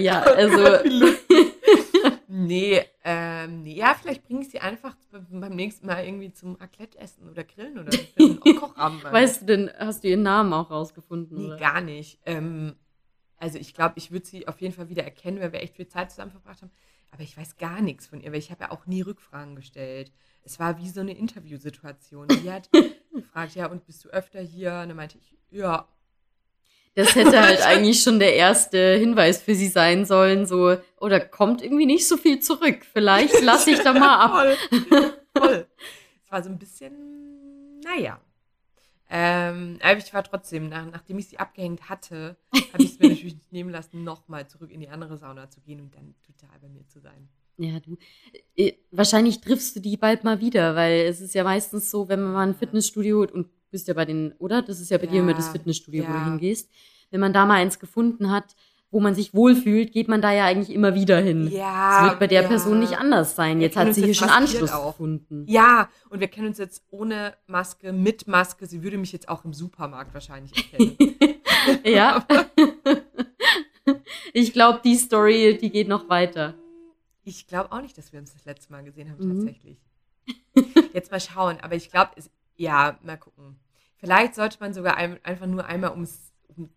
[0.00, 1.52] ja, also Wie lustig.
[2.28, 4.96] nee, ähm, nee, ja, vielleicht bringe ich sie einfach
[5.30, 7.96] beim nächsten Mal irgendwie zum Raclette essen oder grillen oder
[8.54, 9.04] Kochabend.
[9.04, 11.38] weißt du denn, hast du ihren Namen auch rausgefunden?
[11.38, 11.56] Nee, oder?
[11.56, 12.18] gar nicht.
[12.24, 12.76] Ähm,
[13.36, 15.88] also ich glaube, ich würde sie auf jeden Fall wieder erkennen, weil wir echt viel
[15.88, 16.70] Zeit zusammen verbracht haben.
[17.10, 20.12] Aber ich weiß gar nichts von ihr, weil ich habe ja auch nie Rückfragen gestellt.
[20.42, 22.28] Es war wie so eine Interviewsituation.
[22.28, 22.70] Die hat
[23.12, 24.80] gefragt, ja, und bist du öfter hier?
[24.82, 25.88] Und dann meinte ich, ja.
[26.94, 31.62] Das hätte halt eigentlich schon der erste Hinweis für sie sein sollen, so, oder kommt
[31.62, 32.84] irgendwie nicht so viel zurück.
[32.92, 34.30] Vielleicht lasse ich da mal ab.
[34.32, 35.66] voll, voll.
[36.24, 38.20] Es war so ein bisschen, naja.
[39.10, 42.36] Ähm, aber ich war trotzdem, nach, nachdem ich sie abgehängt hatte,
[42.72, 45.60] habe ich es mir natürlich nicht nehmen lassen, nochmal zurück in die andere Sauna zu
[45.60, 47.28] gehen und dann total bei mir zu sein.
[47.56, 47.96] Ja, du.
[48.56, 52.22] äh, Wahrscheinlich triffst du die bald mal wieder, weil es ist ja meistens so, wenn
[52.22, 54.62] man mal ein Fitnessstudio und bist ja bei den, oder?
[54.62, 56.24] Das ist ja bei dir immer das Ja, Fitnessstudio, wo du ja.
[56.24, 56.70] hingehst.
[57.10, 58.56] Wenn man da mal eins gefunden hat,
[58.90, 61.48] wo man sich wohlfühlt, geht man da ja eigentlich immer wieder hin.
[61.52, 62.00] Ja.
[62.00, 62.48] Das wird bei der ja.
[62.48, 63.58] Person nicht anders sein.
[63.58, 64.92] Wir Jetzt hat sie hier jetzt schon maskiert Anschluss auch.
[64.92, 65.44] gefunden.
[65.48, 68.66] Ja, und wir kennen uns jetzt ohne Maske, mit Maske.
[68.66, 70.96] Sie würde mich jetzt auch im Supermarkt wahrscheinlich erkennen.
[71.84, 72.24] Ja.
[74.32, 76.54] ich glaube, die Story, die geht noch weiter.
[77.24, 79.36] Ich glaube auch nicht, dass wir uns das letzte Mal gesehen haben, Mhm.
[79.46, 79.78] tatsächlich.
[80.94, 82.12] Jetzt mal schauen, aber ich glaube,
[82.56, 83.56] ja, mal gucken.
[83.98, 86.29] Vielleicht sollte man sogar ein, einfach nur einmal, ums, um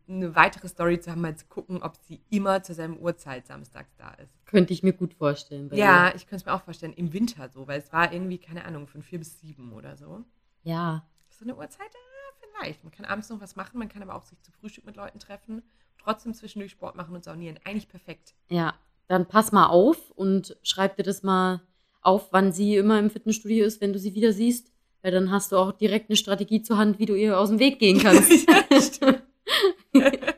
[0.08, 3.96] eine weitere Story zu haben, mal zu gucken, ob sie immer zur selben Uhrzeit samstags
[3.98, 4.34] da ist.
[4.46, 5.69] Könnte ich mir gut vorstellen.
[5.74, 6.15] Ja, ihr.
[6.15, 8.88] ich könnte es mir auch vorstellen, im Winter so, weil es war irgendwie, keine Ahnung,
[8.88, 10.24] von vier bis sieben oder so.
[10.63, 11.06] Ja.
[11.30, 12.84] So eine Uhrzeit, ja, vielleicht.
[12.84, 15.19] Man kann abends noch was machen, man kann aber auch sich zum Frühstück mit Leuten
[15.19, 15.63] treffen,
[16.02, 17.60] trotzdem zwischendurch Sport machen und saunieren.
[17.63, 18.34] Eigentlich perfekt.
[18.50, 18.74] Ja.
[19.08, 21.62] Dann pass mal auf und schreib dir das mal
[22.02, 24.72] auf, wann sie immer im Fitnessstudio ist, wenn du sie wieder siehst.
[25.02, 27.60] Weil dann hast du auch direkt eine Strategie zur Hand, wie du ihr aus dem
[27.60, 28.32] Weg gehen kannst.
[28.50, 29.24] ja, stimmt.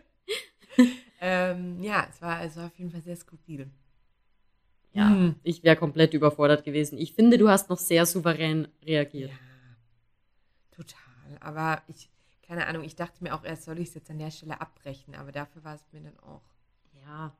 [1.21, 3.69] ähm, ja, es war, es war auf jeden Fall sehr skurril.
[4.93, 5.35] Ja, Hm.
[5.43, 6.97] ich wäre komplett überfordert gewesen.
[6.97, 9.29] Ich finde, du hast noch sehr souverän reagiert.
[9.31, 9.37] Ja,
[10.71, 11.37] total.
[11.41, 12.09] Aber ich,
[12.47, 15.15] keine Ahnung, ich dachte mir auch erst, soll ich es jetzt an der Stelle abbrechen,
[15.15, 16.41] aber dafür war es mir dann auch,
[17.05, 17.35] Ja.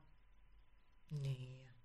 [1.10, 1.38] nee.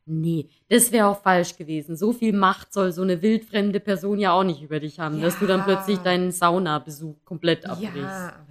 [0.06, 1.96] Nee, das wäre auch falsch gewesen.
[1.96, 5.38] So viel Macht soll so eine wildfremde Person ja auch nicht über dich haben, dass
[5.40, 5.66] du dann Ja.
[5.66, 7.94] plötzlich deinen Saunabesuch komplett abbrichst.
[7.94, 8.51] Ja, aber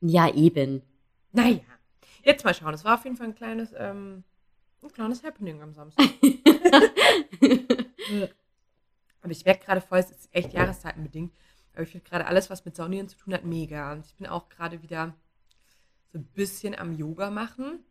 [0.00, 0.82] ja eben.
[1.32, 1.60] Naja,
[2.22, 2.74] jetzt mal schauen.
[2.74, 4.24] Es war auf jeden Fall ein kleines, ähm,
[4.82, 6.06] ein kleines Happening am Samstag.
[9.22, 11.32] Aber ich merke gerade voll, es ist echt jahreszeitenbedingt.
[11.72, 13.92] Aber ich finde gerade alles, was mit Saunieren zu tun hat, mega.
[13.92, 15.14] Und ich bin auch gerade wieder
[16.12, 17.84] so ein bisschen am Yoga machen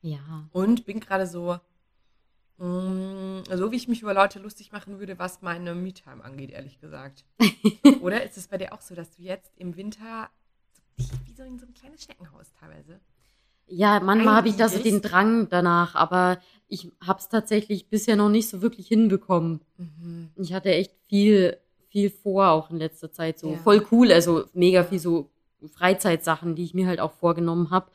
[0.00, 0.48] ja.
[0.52, 1.58] und bin gerade so,
[2.58, 6.80] mm, so wie ich mich über Leute lustig machen würde, was meine Me-Time angeht, ehrlich
[6.80, 7.24] gesagt.
[8.00, 10.30] Oder ist es bei dir auch so, dass du jetzt im Winter
[10.96, 13.00] wie so in so ein kleines Schneckenhaus teilweise?
[13.66, 15.00] Ja, manchmal habe ich da so den.
[15.00, 19.60] Drang danach, aber ich habe es tatsächlich bisher noch nicht so wirklich hinbekommen.
[19.78, 20.30] Mhm.
[20.36, 21.56] Ich hatte echt viel,
[21.88, 23.38] viel vor, auch in letzter Zeit.
[23.38, 23.56] So Ja.
[23.58, 25.30] voll cool, also mega viel so
[25.72, 27.90] Freizeitsachen, die ich mir halt auch vorgenommen habe.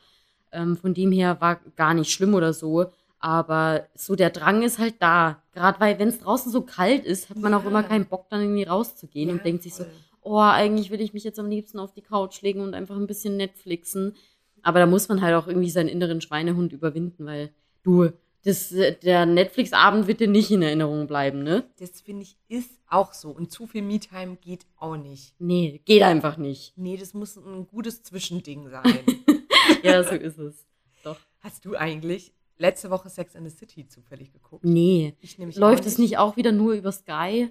[0.52, 2.86] Ähm, von dem her war gar nicht schlimm oder so.
[3.20, 5.42] Aber so der Drang ist halt da.
[5.52, 7.68] Gerade weil, wenn es draußen so kalt ist, hat man auch Ja.
[7.68, 9.92] immer keinen Bock, dann irgendwie rauszugehen Ja, und denkt sich so, voll.
[10.22, 13.06] Oh, eigentlich will ich mich jetzt am liebsten auf die Couch legen und einfach ein
[13.06, 14.14] bisschen Netflixen.
[14.62, 17.50] Aber da muss man halt auch irgendwie seinen inneren Schweinehund überwinden, weil
[17.82, 18.10] du,
[18.44, 21.64] das, äh, der Netflix-Abend wird dir nicht in Erinnerung bleiben, ne?
[21.78, 23.30] Das finde ich ist auch so.
[23.30, 25.34] Und zu viel Me-Time geht auch nicht.
[25.38, 26.72] Nee, geht einfach nicht.
[26.76, 29.00] Nee, das muss ein gutes Zwischending sein.
[29.82, 30.66] Ja, so ist es.
[31.04, 31.16] Doch.
[31.40, 34.64] Hast du eigentlich letzte Woche Sex and the City zufällig geguckt?
[34.64, 35.14] Nee.
[35.20, 37.50] Ich nämlich Läuft es nicht auch wieder nur über Sky?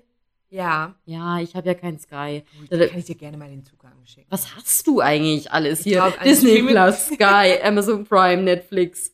[0.49, 0.95] Ja.
[1.05, 2.43] Ja, ich habe ja kein Sky.
[2.69, 4.27] Da kann ich dir gerne mal den Zugang schicken.
[4.29, 5.97] Was hast du eigentlich alles Ich hier?
[5.97, 9.13] glaub, Disney Plus, Sky, Amazon Prime, Netflix.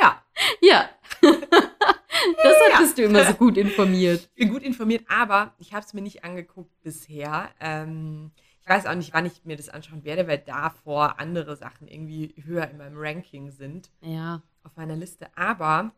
[0.00, 0.22] Ja,
[0.60, 0.88] Ja.
[1.20, 4.28] das hattest du immer so gut informiert.
[4.34, 7.50] ich bin gut informiert, aber ich habe es mir nicht angeguckt bisher.
[7.60, 11.88] Ähm, ich weiß auch nicht, wann ich mir das anschauen werde, weil davor andere Sachen
[11.88, 13.90] irgendwie höher in meinem Ranking sind.
[14.02, 14.42] Ja.
[14.64, 15.28] auf meiner Liste.
[15.36, 15.92] Aber,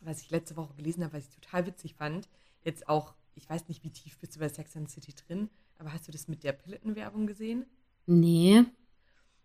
[0.00, 2.28] was ich letzte Woche gelesen habe, was ich total witzig fand,
[2.64, 5.48] jetzt auch, ich weiß nicht, wie tief bist du bei Sex and City drin,
[5.78, 7.64] aber hast du das mit der Pilletten-Werbung gesehen?
[8.06, 8.64] Nee.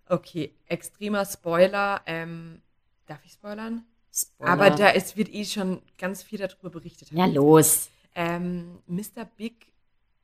[0.08, 2.02] Okay, extremer Spoiler.
[2.06, 2.62] Ähm,
[3.06, 3.86] darf ich spoilern?
[4.12, 4.52] Spoiler.
[4.52, 7.12] Aber da es wird eh schon ganz viel darüber berichtet.
[7.12, 7.90] Ja, los.
[8.16, 9.26] Ähm, Mr.
[9.38, 9.72] Big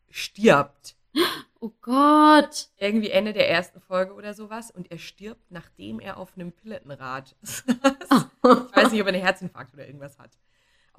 [0.09, 0.95] stirbt.
[1.61, 2.69] Oh Gott.
[2.77, 4.71] Irgendwie Ende der ersten Folge oder sowas.
[4.71, 7.65] Und er stirbt, nachdem er auf einem Pillettenrad saß.
[7.67, 10.37] Ich weiß nicht, ob er einen Herzinfarkt oder irgendwas hat.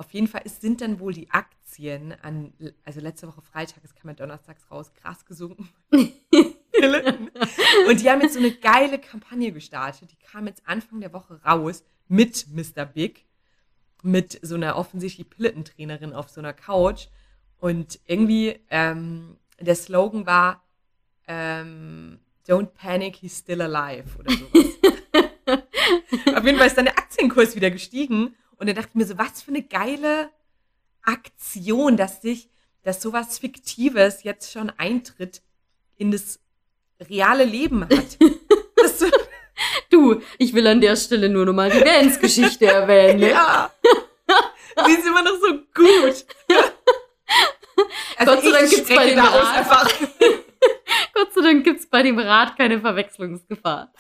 [0.01, 2.55] Auf jeden Fall es sind dann wohl die Aktien an,
[2.87, 5.69] also letzte Woche Freitag, es kam ja donnerstags raus, krass gesunken.
[5.91, 6.15] Und
[8.01, 10.11] die haben jetzt so eine geile Kampagne gestartet.
[10.11, 12.87] Die kam jetzt Anfang der Woche raus mit Mr.
[12.87, 13.27] Big,
[14.03, 17.09] mit so einer offensichtlich Pillettentrainerin auf so einer Couch.
[17.59, 20.65] Und irgendwie ähm, der Slogan war
[21.29, 24.65] ähm, Don't panic, he's still alive oder sowas.
[26.35, 28.35] Auf jeden Fall ist dann der Aktienkurs wieder gestiegen.
[28.61, 30.31] Und dann dachte ich mir so, was für eine geile
[31.03, 32.51] Aktion, dass sich,
[32.83, 35.41] dass sowas Fiktives jetzt schon Eintritt
[35.97, 36.39] in das
[37.01, 38.19] reale Leben hat.
[38.97, 39.07] So,
[39.91, 43.21] Du, ich will an der Stelle nur noch mal die Vans-Geschichte erwähnen.
[43.21, 43.31] Ne?
[43.31, 43.71] ja.
[44.87, 46.25] Die ist immer noch so gut.
[48.17, 49.95] Also Gott sei Dank gibt's bei dem Rat.
[51.15, 53.93] Gott sei Dank gibt's bei dem Rad keine Verwechslungsgefahr.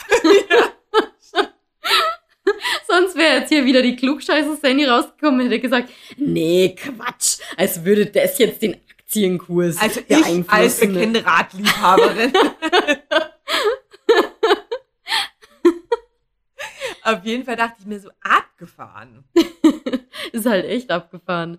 [3.01, 7.83] Sonst wäre jetzt hier wieder die klugscheiße Sandy rausgekommen und hätte gesagt, nee, Quatsch, als
[7.85, 12.33] würde das jetzt den Aktienkurs Also ich als bekannte Radliebhaberin.
[17.03, 19.25] Auf jeden Fall dachte ich mir so, abgefahren.
[20.33, 21.57] Ist halt echt abgefahren.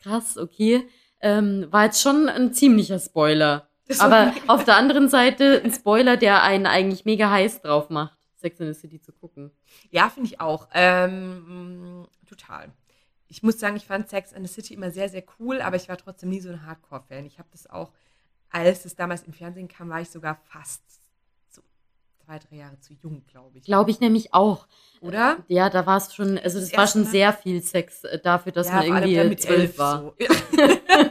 [0.00, 0.88] Krass, okay.
[1.20, 3.68] Ähm, war jetzt schon ein ziemlicher Spoiler.
[3.98, 8.60] Aber auf der anderen Seite ein Spoiler, der einen eigentlich mega heiß drauf macht, Sex
[8.60, 9.50] in the City zu gucken.
[9.90, 10.68] Ja, finde ich auch.
[10.74, 12.70] Ähm, total.
[13.28, 15.88] Ich muss sagen, ich fand Sex and the City immer sehr, sehr cool, aber ich
[15.88, 17.24] war trotzdem nie so ein Hardcore-Fan.
[17.24, 17.90] Ich habe das auch,
[18.50, 20.82] als es damals im Fernsehen kam, war ich sogar fast
[21.48, 21.62] so
[22.24, 23.64] zwei, drei Jahre zu jung, glaube ich.
[23.64, 24.66] Glaube ich nämlich auch.
[25.00, 25.38] Oder?
[25.48, 27.10] Ja, da war es schon, also das, Das war schon Mal.
[27.10, 30.02] sehr viel Sex äh, dafür, dass man vor allem irgendwie mit zwölf war.
[30.02, 30.14] So.
[30.18, 30.28] Ja.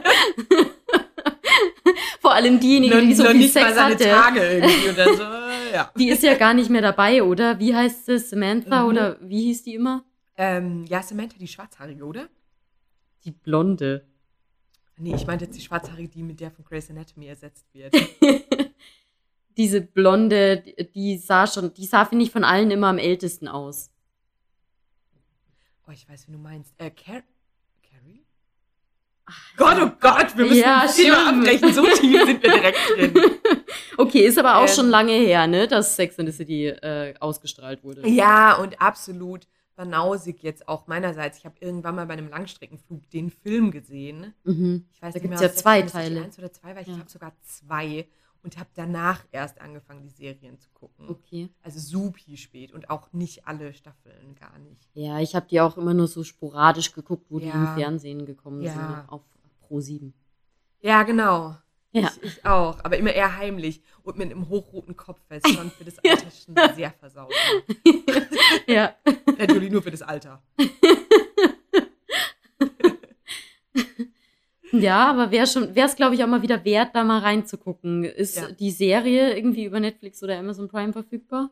[2.20, 4.04] Vor allem diejenige, die so noch viel nicht mal Sex seine hatte.
[4.04, 5.26] Tage irgendwie dann so, äh,
[5.74, 5.92] ja.
[5.98, 7.58] Die ist ja gar nicht mehr dabei, oder?
[7.58, 8.18] Wie heißt sie?
[8.18, 8.88] Samantha Mhm.
[8.88, 10.04] oder wie hieß die immer?
[10.36, 12.28] Ähm, ja, Samantha, die Schwarzhaarige, oder?
[13.24, 14.06] Die Blonde.
[14.96, 17.94] Nee, ich meinte jetzt die Schwarzhaarige, die mit der von Grey's Anatomy ersetzt wird.
[19.56, 20.62] Diese Blonde,
[20.94, 23.90] die- sah schon, die sah, finde ich, von allen immer am ältesten aus.
[25.86, 26.72] Oh, ich weiß, wie du meinst.
[26.78, 27.24] Äh, Car Carrie?
[29.56, 31.72] Gott, oh Gott, wir müssen Ja, das Thema abbrechen.
[31.72, 33.14] So tief sind wir direkt drin.
[33.96, 34.74] Okay, ist aber auch Ähm.
[34.74, 38.06] schon lange her, ne, dass Sex in the City äh, ausgestrahlt wurde.
[38.08, 41.38] Ja, und absolut banausig jetzt auch meinerseits.
[41.38, 44.34] Ich habe irgendwann mal bei einem Langstreckenflug den Film gesehen.
[44.44, 44.86] Mhm.
[44.92, 46.22] Ich weiß Da nicht gibt's mehr, ja zwei Teile.
[46.22, 46.94] Eins oder zwei, weil ich Ja.
[46.94, 48.06] glaube sogar zwei.
[48.44, 51.08] Und habe danach erst angefangen, die Serien zu gucken.
[51.08, 51.48] Okay.
[51.62, 54.86] Also supi spät und auch nicht alle Staffeln, gar nicht.
[54.92, 57.54] Ja, ich habe die auch immer nur so sporadisch geguckt, wo die Ja.
[57.54, 58.72] im Fernsehen gekommen Ja.
[58.74, 59.08] sind.
[59.08, 59.22] Auf
[59.60, 60.12] Pro 7.
[60.82, 61.56] Ja, genau.
[61.92, 62.10] Ja.
[62.20, 65.70] Ich, ich auch, aber immer eher heimlich und mit einem hochroten Kopf, weil es schon
[65.70, 67.32] für das Alter schon sehr versaut
[68.66, 68.94] ja.
[69.38, 70.42] Natürlich nur für das Alter.
[74.80, 78.04] Ja, aber wäre schon, wäre es, glaube ich, auch mal wieder wert, da mal reinzugucken.
[78.04, 78.50] Ist Ja.
[78.50, 81.50] die Serie irgendwie über Netflix oder Amazon Prime verfügbar?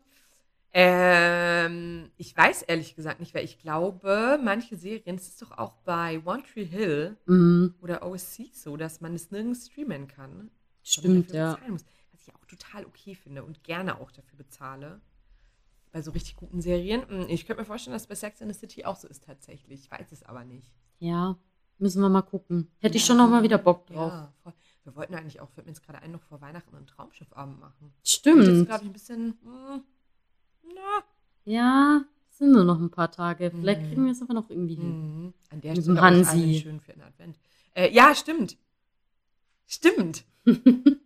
[0.75, 5.75] Ähm, ich weiß ehrlich gesagt nicht, weil ich glaube, manche Serien, es ist doch auch
[5.85, 7.75] bei One Tree Hill Mhm.
[7.83, 10.51] oder OSC so, dass man es nirgends streamen kann.
[10.85, 11.59] sondern Stimmt, ja.
[11.69, 11.85] muss.
[12.13, 15.01] Was ich auch total okay finde und gerne auch dafür bezahle.
[15.93, 17.07] Bei so richtig guten Serien.
[17.09, 19.25] Hm, Ich könnte mir vorstellen, dass es bei Sex in the City auch so ist
[19.25, 19.85] tatsächlich.
[19.85, 20.73] Ich weiß es aber nicht.
[20.99, 21.37] Ja,
[21.83, 22.71] müssen wir mal gucken.
[22.81, 24.13] Hätte ich schon noch mal wieder Bock drauf.
[24.13, 24.53] Ja, voll.
[24.85, 27.93] Wir wollten eigentlich auch, fällt mir jetzt gerade ein, noch vor Weihnachten einen Traumschiffabend machen.
[28.03, 28.41] Stimmt.
[28.41, 29.39] Das ist, glaube ich, ein bisschen.
[29.43, 29.83] hm,
[30.75, 31.05] na,
[31.45, 33.51] Ja, sind nur noch ein paar Tage.
[33.51, 33.87] Vielleicht Mhm.
[33.89, 35.25] kriegen wir es aber noch irgendwie hin.
[35.27, 35.35] Mhm.
[35.51, 36.61] An der Mit Stelle Hansi.
[36.63, 37.39] schön für den Advent.
[37.75, 38.57] Äh, ja, stimmt.
[39.67, 40.25] Stimmt.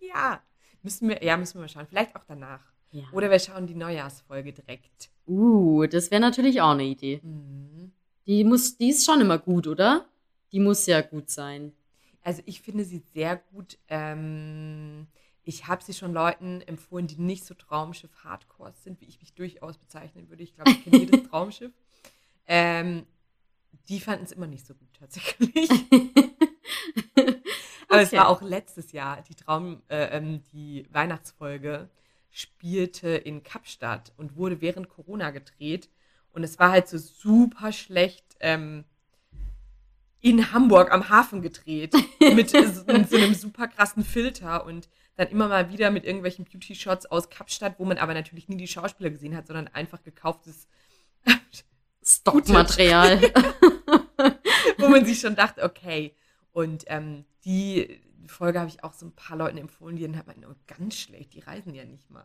[0.00, 0.40] ja.
[0.82, 1.86] Müssen wir, ja, müssen wir mal schauen.
[1.88, 2.60] Vielleicht auch danach.
[2.92, 3.04] Ja.
[3.12, 5.10] Oder wir schauen die Neujahrsfolge direkt.
[5.26, 7.20] Uh, das wäre natürlich auch eine Idee.
[7.22, 7.92] Mhm.
[8.26, 10.06] Die muss, die ist schon immer gut, oder?
[10.52, 11.72] Die muss ja gut sein.
[12.22, 13.78] Also ich finde sie sehr gut.
[13.88, 15.06] Ähm,
[15.42, 19.76] ich habe sie schon Leuten empfohlen, die nicht so Traumschiff-Hardcore sind, wie ich mich durchaus
[19.76, 20.42] bezeichnen würde.
[20.42, 21.72] Ich glaube, ich kenne jedes Traumschiff.
[22.46, 23.06] Ähm,
[23.88, 25.68] die fanden es immer nicht so gut tatsächlich.
[27.88, 31.90] Aber es war auch letztes Jahr, die Traum, äh, ähm, die Weihnachtsfolge
[32.30, 35.88] spielte in Kapstadt und wurde während Corona gedreht.
[36.34, 38.84] Und es war halt so super schlecht ähm,
[40.20, 41.94] in Hamburg am Hafen gedreht.
[42.20, 47.06] Mit so, so einem super krassen Filter und dann immer mal wieder mit irgendwelchen Beauty-Shots
[47.06, 50.66] aus Kapstadt, wo man aber natürlich nie die Schauspieler gesehen hat, sondern einfach gekauftes
[52.04, 53.20] Stockmaterial.
[54.78, 56.16] wo man sich schon dachte, okay.
[56.52, 60.26] Und ähm, die Folge habe ich auch so ein paar Leuten empfohlen, die dann hat
[60.26, 62.24] man, oh, ganz schlecht, die reisen ja nicht mal.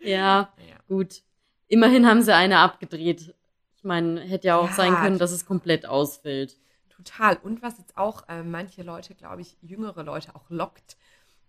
[0.00, 0.76] Ja, Naja.
[0.88, 1.22] gut.
[1.68, 3.34] Immerhin haben sie eine abgedreht.
[3.76, 6.58] Ich meine, hätte ja auch Ja, sein können, dass es komplett ausfällt.
[6.88, 7.36] Total.
[7.36, 10.96] Und was jetzt auch äh, manche Leute, glaube ich, jüngere Leute auch lockt,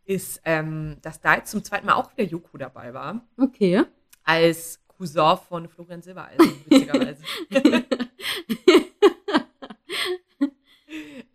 [0.05, 3.21] ist, ähm, dass da jetzt zum zweiten Mal auch wieder Joko dabei war.
[3.37, 3.83] Okay.
[4.23, 7.23] Als Cousin von Florian Silbereisen, witzigerweise.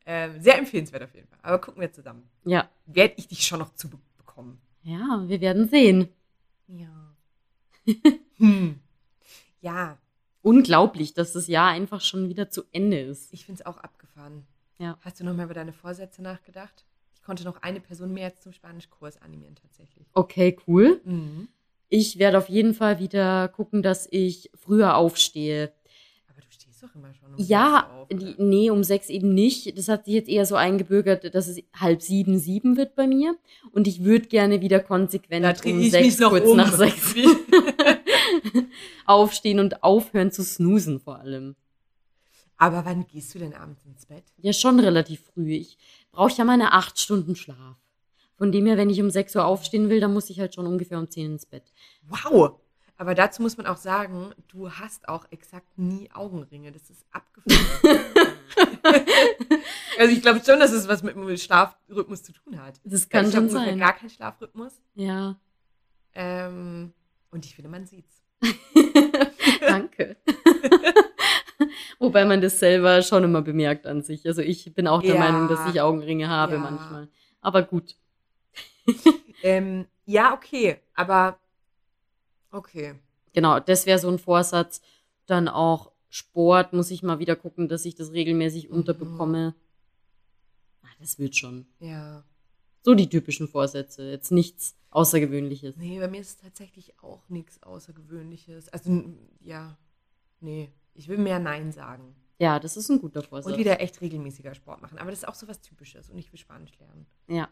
[0.06, 1.38] ähm, sehr empfehlenswert auf jeden Fall.
[1.42, 2.28] Aber gucken wir zusammen.
[2.44, 2.68] Ja.
[2.86, 4.60] Werde ich dich schon noch zu be bekommen.
[4.82, 6.08] Ja, wir werden sehen.
[6.68, 7.05] Ja.
[8.38, 8.80] hm.
[9.60, 9.98] Ja,
[10.46, 13.32] Unglaublich, dass das Jahr einfach schon wieder zu Ende ist.
[13.32, 14.46] ich finde es auch abgefahren.
[14.78, 14.96] Ja.
[15.00, 16.84] Hast du noch mal über deine Vorsätze nachgedacht?
[17.16, 20.06] Ich konnte noch eine Person mehr jetzt zum Spanischkurs animieren, tatsächlich.
[20.12, 21.00] Okay, cool.
[21.04, 21.48] Mhm.
[21.88, 25.72] Ich werde auf jeden Fall wieder gucken, dass ich früher aufstehe.
[26.86, 29.76] Doch immer schon um Ja, auf, die, nee, um sechs eben nicht.
[29.76, 33.36] Das hat sich jetzt eher so eingebürgert, dass es halb sieben, sieben wird bei mir.
[33.72, 36.56] Und ich würde gerne wieder konsequent Da um ich sechs, mich noch kurz um.
[36.56, 37.14] nach sechs
[39.06, 41.56] aufstehen und aufhören zu snoosen vor allem.
[42.58, 44.24] Aber wann gehst du denn abends ins Bett?
[44.38, 45.52] Ja, schon relativ früh.
[45.52, 45.76] Ich
[46.10, 47.76] brauche ja meine acht Stunden Schlaf.
[48.36, 50.66] Von dem her, wenn ich um sechs Uhr aufstehen will, dann muss ich halt schon
[50.66, 51.64] ungefähr um zehn ins Bett.
[52.08, 52.60] Wow!
[52.98, 56.72] Aber dazu muss man auch sagen, du hast auch exakt nie Augenringe.
[56.72, 58.00] Das ist abgefahren.
[59.98, 62.80] also ich glaube schon, dass es was mit dem Schlafrhythmus zu tun hat.
[62.84, 63.78] Das kann ich habe schon sein.
[63.78, 64.80] gar keinen Schlafrhythmus.
[64.94, 65.36] Ja,
[66.14, 66.92] Ähm,
[67.30, 68.22] und ich finde, man sieht's.
[69.60, 70.16] danke.
[71.98, 74.26] Wobei man das selber schon immer bemerkt an sich.
[74.26, 75.20] Also ich bin auch der Ja.
[75.20, 76.58] Meinung, dass ich Augenringe habe Ja.
[76.60, 77.08] manchmal.
[77.42, 77.96] Aber gut.
[79.42, 81.38] Ähm, ja, okay, aber
[82.50, 82.94] okay.
[83.32, 84.80] Genau, das wäre so ein Vorsatz.
[85.26, 88.76] Dann auch Sport muss ich mal wieder gucken, dass ich das regelmäßig Mhm.
[88.76, 89.54] unterbekomme.
[90.82, 91.66] Ah, das wird schon.
[91.80, 92.24] Ja.
[92.82, 94.08] So die typischen Vorsätze.
[94.10, 95.76] Jetzt nichts Außergewöhnliches.
[95.76, 98.68] Nee, bei mir ist es tatsächlich auch nichts Außergewöhnliches.
[98.70, 99.04] Also,
[99.40, 99.76] ja,
[100.40, 100.70] nee.
[100.94, 102.14] Ich will mehr Nein sagen.
[102.38, 103.52] Ja, das ist ein guter Vorsatz.
[103.52, 104.98] Und wieder echt regelmäßiger Sport machen.
[104.98, 106.08] Aber das ist auch so was Typisches.
[106.08, 107.06] Und ich will Spanisch lernen.
[107.28, 107.48] Ja.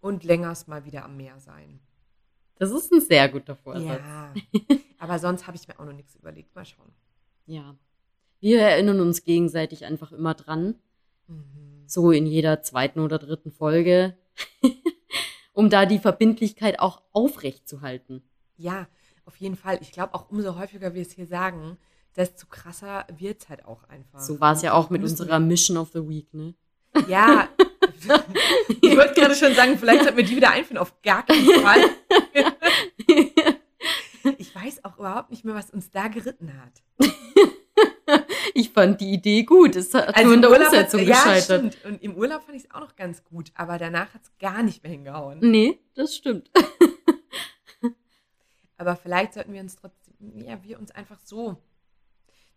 [0.00, 1.80] Und längers mal wieder am Meer sein.
[2.58, 4.00] Das ist ein sehr guter Vorsatz.
[4.02, 4.34] Ja.
[4.98, 6.54] Aber sonst habe ich mir auch noch nichts überlegt.
[6.54, 6.92] Mal schauen.
[7.46, 7.76] Ja.
[8.40, 10.74] Wir erinnern uns gegenseitig einfach immer dran.
[11.26, 11.84] Mhm.
[11.86, 14.16] So in jeder zweiten oder dritten Folge.
[15.52, 18.22] um da die Verbindlichkeit auch aufrecht zu halten.
[18.56, 18.86] Ja,
[19.24, 19.78] auf jeden Fall.
[19.82, 21.78] Ich glaube auch umso häufiger wir es hier sagen,
[22.16, 24.20] desto krasser wird es halt auch einfach.
[24.20, 26.54] So war es ja auch mit unserer Mission of the Week, ne?
[27.08, 27.48] Ja.
[28.80, 30.78] ich wollte gerade schon sagen, vielleicht sollten wir die wieder einführen.
[30.78, 31.84] Auf gar keinen Fall.
[34.36, 36.82] Ich weiß auch überhaupt nicht mehr, was uns da geritten hat.
[38.54, 39.76] ich fand die Idee gut.
[39.76, 41.74] Es hat Also nur in der Urlaub Umsetzung ja, gescheitert.
[41.74, 41.84] Stimmt.
[41.84, 44.62] Und im Urlaub fand ich es auch noch ganz gut, aber danach hat es gar
[44.62, 45.38] nicht mehr hingehauen.
[45.40, 46.50] Nee, das stimmt.
[48.78, 50.14] Aber vielleicht sollten wir uns trotzdem,
[50.46, 51.56] ja, wir uns einfach so,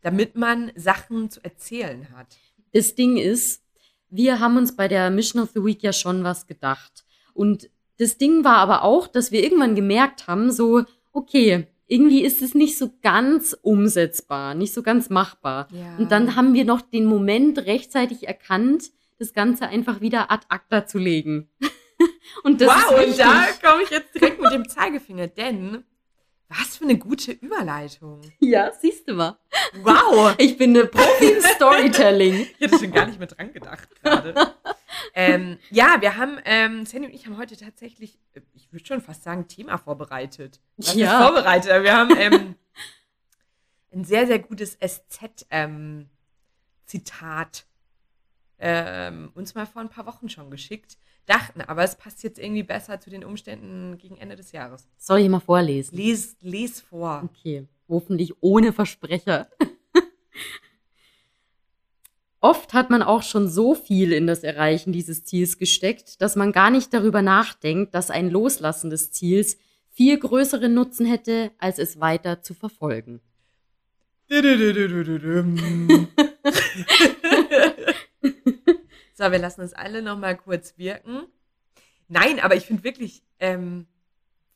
[0.01, 2.37] damit man Sachen zu erzählen hat.
[2.73, 3.63] Das Ding ist,
[4.11, 7.05] wir haben uns bei der Mission of the Week ja schon was gedacht.
[7.33, 12.41] Und das Ding war aber auch, dass wir irgendwann gemerkt haben, so, okay, irgendwie ist
[12.41, 15.67] es nicht so ganz umsetzbar, nicht so ganz machbar.
[15.71, 15.97] Ja.
[15.97, 20.85] Und dann haben wir noch den Moment rechtzeitig erkannt, das Ganze einfach wieder ad acta
[20.85, 21.49] zu legen.
[22.43, 25.83] und das wow, ist und da komme ich jetzt direkt mit dem Zeigefinger, denn
[26.59, 28.19] was für eine gute Überleitung.
[28.39, 29.37] Ja, siehst du mal.
[29.83, 30.35] Wow.
[30.39, 32.47] Ich bin eine Profi im Storytelling.
[32.59, 34.33] Ich hätte schon gar nicht mehr dran gedacht gerade.
[35.13, 39.01] ähm, ja, wir haben, ähm, Sandy und ich haben heute tatsächlich, äh, ich würde schon
[39.01, 40.59] fast sagen, Thema vorbereitet.
[40.77, 41.25] Was Ja.
[41.25, 41.71] vorbereitet?
[41.71, 42.55] Aber Wir haben ähm,
[43.93, 46.05] ein sehr, sehr gutes SZ-Zitat
[48.63, 50.97] ähm, uns mal vor ein paar Wochen schon geschickt.
[51.31, 54.89] Dachten aber, es passt jetzt irgendwie besser zu den Umständen gegen Ende des Jahres.
[54.97, 55.95] Soll ich mal vorlesen?
[55.95, 57.21] Les, les vor.
[57.23, 59.47] Okay, hoffentlich ohne Versprecher.
[62.41, 66.51] Oft hat man auch schon so viel in das Erreichen dieses Ziels gesteckt, dass man
[66.51, 69.57] gar nicht darüber nachdenkt, dass ein Loslassen des Ziels
[69.89, 73.21] viel größeren Nutzen hätte, als es weiter zu verfolgen.
[79.25, 81.23] so, wir lassen es alle noch mal kurz wirken.
[82.07, 83.87] Nein, aber ich finde wirklich ähm,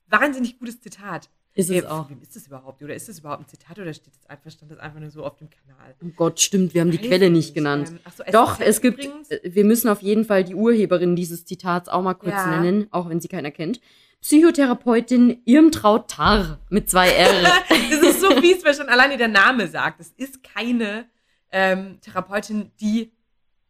[0.07, 1.29] wahnsinnig gutes Zitat.
[1.53, 2.09] Ist es Äh, auch.
[2.09, 2.83] Wem ist das überhaupt?
[2.83, 5.23] Oder ist das überhaupt ein Zitat oder steht das einfach, stand das einfach nur so
[5.23, 5.95] auf dem Kanal?
[6.03, 7.89] Oh Gott, stimmt, wir haben die Weiß Quelle ich nicht genannt.
[7.91, 9.31] Ähm, so, Doch, SZ es gibt, übrigens.
[9.31, 12.59] äh, wir müssen auf jeden Fall die Urheberin dieses Zitats auch mal kurz Ja.
[12.59, 13.79] nennen, auch wenn sie keiner kennt.
[14.21, 17.29] Psychotherapeutin Irmtraut Tarr mit zwei R.
[17.69, 20.01] Das ist so fies, weil schon alleine der Name sagt.
[20.01, 21.05] Es ist keine
[21.51, 23.11] ähm, Therapeutin, die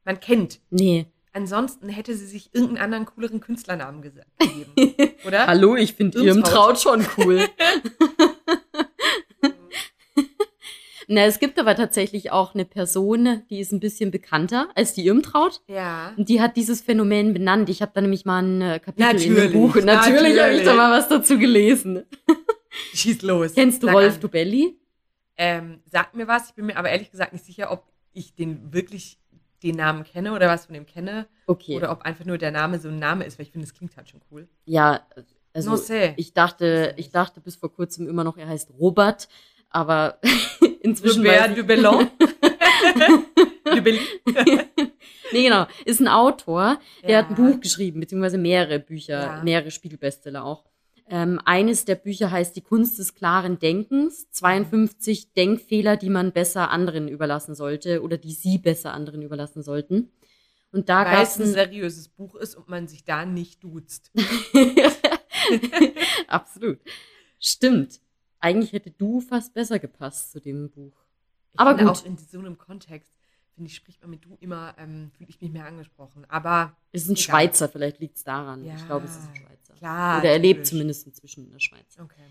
[0.06, 0.60] man kennt.
[0.70, 1.08] nee.
[1.34, 4.72] Ansonsten hätte sie sich irgendeinen anderen cooleren Künstlernamen gegeben.
[5.28, 5.47] Oder?
[5.47, 6.80] Hallo, ich finde Irmtraut.
[6.80, 7.41] Schon cool.
[11.08, 15.06] Na, es gibt aber tatsächlich auch eine Person, die ist ein bisschen bekannter als die
[15.06, 15.62] Irmtraut.
[15.68, 16.14] Ja.
[16.18, 17.70] Und die hat dieses Phänomen benannt.
[17.70, 19.76] Ich habe da nämlich mal ein äh, Kapitel in dem Natürlich, Buch.
[19.76, 20.64] Natürlich, habe ich natürlich.
[20.66, 22.03] da mal was dazu gelesen.
[22.93, 23.53] Schieß los.
[23.53, 24.22] Kennst du Sag Rolf an.
[24.22, 24.80] Dubelli?
[25.38, 26.49] Ähm, sagt mir was.
[26.49, 27.84] Ich bin mir aber ehrlich gesagt nicht sicher, ob
[28.14, 29.20] ich den wirklich
[29.64, 31.28] den Namen kenne oder was von dem kenne.
[31.47, 31.76] Okay.
[31.78, 33.95] Oder ob einfach nur der Name so ein Name ist, weil ich finde, das klingt
[33.97, 34.47] halt schon cool.
[34.66, 35.01] Ja,
[35.53, 36.14] Also No sé.
[36.18, 39.28] ich dachte, ich dachte bis vor kurzem immer noch, er heißt Robert,
[39.70, 40.20] aber
[40.82, 42.08] inzwischen Robert ich, de Bellon.
[43.74, 44.01] de Bellin.
[45.32, 46.78] nee, genau, ist ein Autor,
[47.08, 47.49] der hat ein Ja.
[47.51, 49.43] Buch geschrieben, beziehungsweise mehrere Bücher, Ja.
[49.43, 50.64] mehrere Spiegelbestseller auch.
[51.08, 56.72] Ähm, eines der Bücher heißt Die Kunst des klaren Denkens, 52 Denkfehler, die man besser
[56.72, 60.12] anderen überlassen sollte oder die sie besser anderen überlassen sollten.
[60.72, 64.12] Und da Weil es ein es seriöses Buch ist und man sich da nicht duzt.
[66.28, 66.80] Absolut.
[67.39, 68.01] Stimmt.
[68.39, 70.97] Eigentlich hätte du fast besser gepasst zu dem Buch.
[71.53, 71.88] Ich Aber gut.
[71.88, 73.14] auch in so einem Kontext,
[73.56, 76.26] finde ich, spricht man mit du immer, ähm, fühle ich mich mehr angesprochen.
[76.30, 77.24] Aber Es ist ein Egal.
[77.24, 78.64] Schweizer, vielleicht liegt es daran.
[78.66, 79.74] Ja, ich glaube, es ist ein Schweizer.
[79.78, 80.20] klar.
[80.20, 81.97] Oder er lebt zumindest inzwischen in der Schweiz.
[81.99, 82.22] Okay.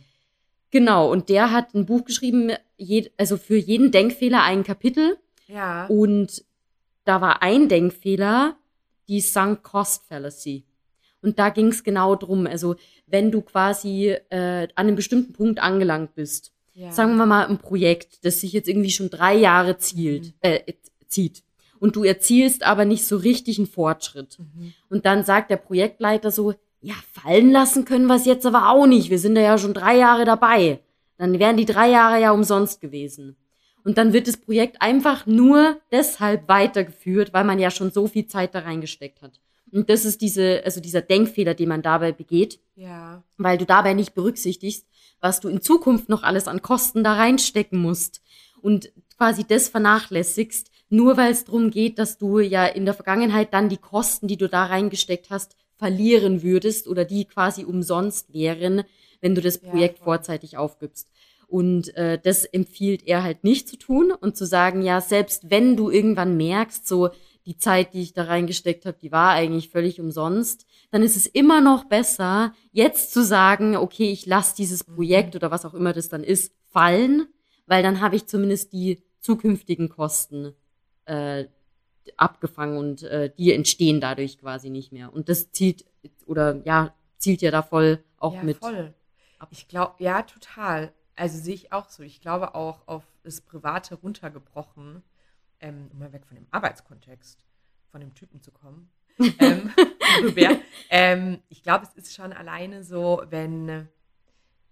[0.70, 5.16] Genau, und der hat ein Buch geschrieben, je, also für jeden Denkfehler ein Kapitel.
[5.46, 5.86] Ja.
[5.86, 6.44] Und
[7.04, 8.56] da war ein Denkfehler,
[9.08, 10.64] die Sunk Cost Fallacy.
[11.22, 12.46] Und da ging es genau drum.
[12.46, 16.90] Also, wenn du quasi äh, an einem bestimmten Punkt angelangt bist, ja.
[16.90, 20.32] sagen wir mal ein Projekt, das sich jetzt irgendwie schon drei Jahre zielt, Mhm.
[20.40, 20.72] äh,
[21.14, 21.42] zieht.
[21.80, 24.38] Und du erzielst aber nicht so richtig einen Fortschritt.
[24.38, 24.72] Mhm.
[24.88, 28.86] Und dann sagt der Projektleiter so, ja, fallen lassen können wir es jetzt aber auch
[28.86, 29.10] nicht.
[29.10, 30.80] Wir sind da ja schon drei Jahre dabei.
[31.16, 33.36] Dann wären die drei Jahre ja umsonst gewesen.
[33.84, 38.26] Und dann wird das Projekt einfach nur deshalb weitergeführt, weil man ja schon so viel
[38.26, 39.40] Zeit da reingesteckt hat.
[39.72, 43.22] Und das ist diese, also dieser Denkfehler, den man dabei begeht, Ja.
[43.36, 44.86] weil du dabei nicht berücksichtigst,
[45.20, 48.22] was du in Zukunft noch alles an Kosten da reinstecken musst.
[48.62, 53.52] Und quasi das vernachlässigst, nur weil es darum geht, dass du ja in der Vergangenheit
[53.54, 58.84] dann die Kosten, die du da reingesteckt hast, verlieren würdest oder die quasi umsonst wären,
[59.20, 60.04] wenn du das Ja, Projekt voll.
[60.04, 61.10] vorzeitig aufgibst.
[61.46, 65.76] Und äh, das empfiehlt er halt nicht zu tun und zu sagen, ja, selbst wenn
[65.76, 67.10] du irgendwann merkst, so
[67.46, 71.26] die Zeit, die ich da reingesteckt habe, die war eigentlich völlig umsonst, dann ist es
[71.26, 74.94] immer noch besser, jetzt zu sagen, okay, ich lasse dieses Mhm.
[74.94, 77.26] Projekt oder was auch immer das dann ist, fallen,
[77.66, 80.54] weil dann habe ich zumindest die zukünftigen Kosten
[81.06, 81.46] äh,
[82.16, 85.12] abgefangen und äh, die entstehen dadurch quasi nicht mehr.
[85.12, 85.84] Und das zielt
[86.26, 88.58] oder ja, zielt ja da voll auch ja, mit.
[88.58, 88.94] voll.
[89.38, 89.48] ab.
[89.50, 90.92] Ich glaube, ja, total.
[91.16, 92.02] Also sehe ich auch so.
[92.02, 95.02] Ich glaube auch auf das Private runtergebrochen,
[95.60, 97.44] ähm, um mal weg von dem Arbeitskontext,
[97.90, 98.90] von dem Typen zu kommen.
[99.38, 99.72] ähm,
[100.90, 103.88] ähm, ich glaube, es ist schon alleine so, wenn,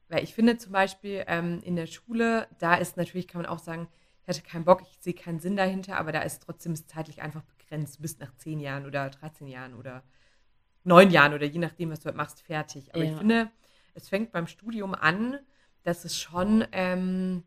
[0.08, 3.60] weil ich finde zum Beispiel ähm, in der Schule, da ist natürlich, kann man auch
[3.60, 3.88] sagen,
[4.22, 7.42] ich hatte keinen Bock, ich sehe keinen Sinn dahinter, aber da ist trotzdem zeitlich einfach
[7.42, 7.98] begrenzt.
[7.98, 10.04] Du bist nach 10 Jahren oder 13 Jahren oder
[10.84, 12.94] 9 Jahren oder je nachdem, was du halt machst, fertig.
[12.94, 13.10] Aber Ja.
[13.10, 13.50] ich finde,
[13.94, 15.38] es fängt beim Studium an,
[15.82, 17.42] dass es schon ähm,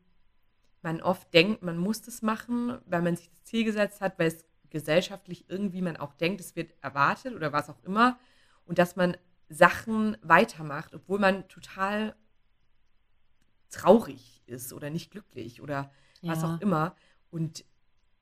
[0.81, 4.27] man oft denkt, man muss das machen, weil man sich das Ziel gesetzt hat, weil
[4.27, 8.19] es gesellschaftlich irgendwie man auch denkt, es wird erwartet oder was auch immer.
[8.65, 9.17] Und dass man
[9.49, 12.15] Sachen weitermacht, obwohl man total
[13.69, 15.91] traurig ist oder nicht glücklich oder
[16.25, 16.55] was Ja.
[16.55, 16.95] auch immer.
[17.31, 17.63] Und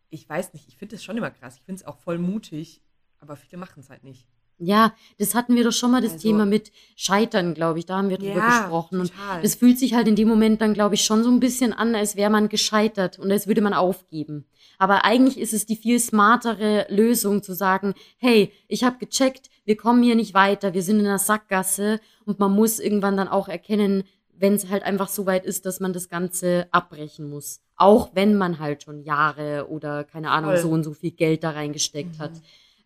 [0.10, 1.56] ich weiß nicht, ich finde das schon immer krass.
[1.58, 2.82] Ich finde es auch voll mutig,
[3.20, 4.28] aber viele machen es halt nicht.
[4.60, 7.86] Ja, das hatten wir doch schon mal das Also- Thema mit Scheitern, glaube ich.
[7.88, 9.00] Da haben wir drüber Ja, gesprochen.
[9.00, 9.42] Und total.
[9.42, 11.96] das fühlt sich halt in dem Moment dann, glaube ich, schon so ein bisschen an,
[11.96, 14.46] als wäre man gescheitert und als würde man aufgeben.
[14.78, 19.76] Aber eigentlich ist es die viel smartere Lösung zu sagen, hey, ich habe gecheckt, wir
[19.76, 23.48] kommen hier nicht weiter, wir sind in einer Sackgasse und man muss irgendwann dann auch
[23.50, 24.04] erkennen,
[24.36, 27.60] wenn es halt einfach so weit ist, dass man das Ganze abbrechen muss.
[27.76, 30.62] Auch wenn man halt schon Jahre oder keine Ahnung, Voll.
[30.62, 32.22] so und so viel Geld da reingesteckt Mhm.
[32.22, 32.32] hat.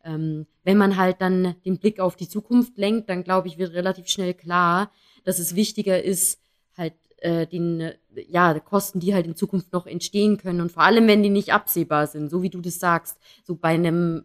[0.03, 3.73] Ähm, wenn man halt dann den Blick auf die Zukunft lenkt, dann glaube ich, wird
[3.73, 4.91] relativ schnell klar,
[5.25, 6.39] dass es wichtiger ist,
[6.77, 7.91] halt äh, den,
[8.29, 11.51] ja, Kosten, die halt in Zukunft noch entstehen können und vor allem, wenn die nicht
[11.51, 14.23] absehbar sind, so wie du das sagst, so bei einem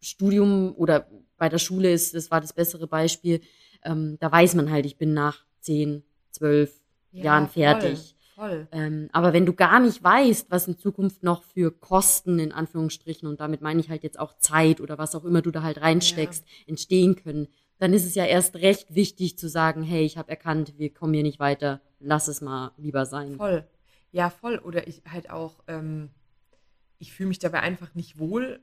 [0.00, 1.08] Studium oder
[1.38, 3.40] bei der Schule ist, das war das bessere Beispiel,
[3.82, 6.72] ähm, da weiß man halt, ich bin nach 10, 12
[7.12, 7.98] Jahren fertig.
[7.98, 8.13] Voll.
[8.34, 8.68] Voll.
[8.72, 13.28] Ähm, aber wenn du gar nicht weißt, was in Zukunft noch für Kosten in Anführungsstrichen
[13.28, 15.80] und damit meine ich halt jetzt auch Zeit oder was auch immer du da halt
[15.80, 20.30] reinsteckst, entstehen können, dann ist es ja erst recht wichtig zu sagen, hey, ich habe
[20.30, 23.36] erkannt, wir kommen hier nicht weiter, lass es mal lieber sein.
[23.36, 23.66] Voll.
[24.12, 24.58] Ja, voll.
[24.58, 26.10] Oder ich halt auch, ähm,
[26.98, 28.60] ich fühle mich dabei einfach nicht wohl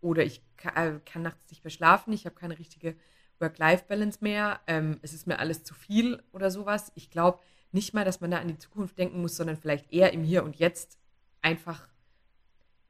[0.00, 2.94] oder ich kann, äh, kann nachts nicht mehr schlafen, ich habe keine richtige
[3.40, 6.92] Work-Life-Balance mehr, ähm, es ist mir alles zu viel oder sowas.
[6.94, 7.40] Ich glaube
[7.74, 10.44] nicht mal, dass man da an die Zukunft denken muss, sondern vielleicht eher im Hier
[10.44, 10.98] und Jetzt
[11.42, 11.88] einfach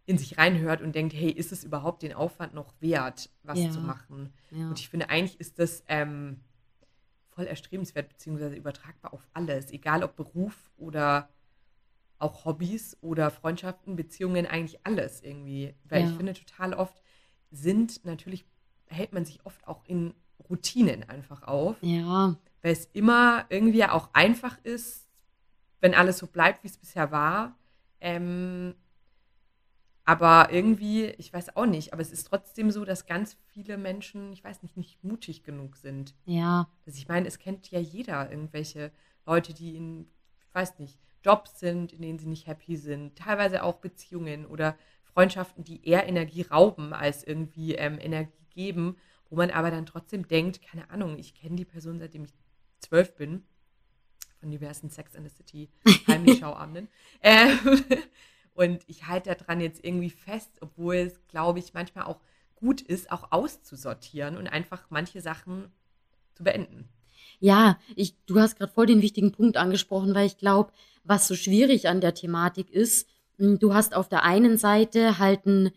[0.07, 3.71] in sich reinhört und denkt, hey, ist es überhaupt den Aufwand noch wert, was Ja.
[3.71, 4.33] zu machen?
[4.51, 4.69] Ja.
[4.69, 6.41] Und ich finde, eigentlich ist das ähm,
[7.31, 11.31] voll erstrebenswert, beziehungsweise übertragbar auf alles, egal ob Beruf oder
[12.19, 15.75] auch Hobbys oder Freundschaften, Beziehungen, eigentlich alles irgendwie.
[15.85, 16.11] Weil Ja.
[16.11, 17.03] ich finde, total oft
[17.51, 18.45] sind, natürlich
[18.87, 20.13] hält man sich oft auch in
[20.51, 25.07] Routinen einfach auf, ja, weil es immer irgendwie auch einfach ist,
[25.81, 27.59] wenn alles so bleibt, wie es bisher war.
[28.01, 28.75] Ähm,
[30.07, 34.33] aber irgendwie, ich weiß auch nicht, aber es ist trotzdem so, dass ganz viele Menschen,
[34.33, 36.15] ich weiß nicht, nicht mutig genug sind.
[36.25, 36.71] Ja.
[36.87, 38.91] Also ich meine, es kennt ja jeder irgendwelche
[39.27, 40.07] Leute, die in,
[40.49, 44.75] ich weiß nicht, Jobs sind, in denen sie nicht happy sind, teilweise auch Beziehungen oder
[45.03, 48.97] Freundschaften, die eher Energie rauben als irgendwie ähm, Energie geben,
[49.29, 52.33] wo man aber dann trotzdem denkt, keine Ahnung, ich kenne die Person, seitdem ich
[52.85, 53.45] zwölf bin,
[54.41, 55.71] von diversen Sex in the City
[56.07, 56.89] Heimschauabenden.
[57.23, 57.59] ähm,
[58.55, 62.21] und ich halte daran jetzt irgendwie fest, obwohl es, glaube ich, manchmal auch
[62.57, 65.71] gut ist, auch auszusortieren und einfach manche Sachen
[66.35, 66.89] zu beenden.
[67.41, 70.73] Ja, ich, du hast gerade voll den wichtigen Punkt angesprochen, weil ich glaube,
[71.05, 73.09] was so schwierig an der Thematik ist,
[73.39, 75.71] hm, du hast auf der einen Seite halt ein,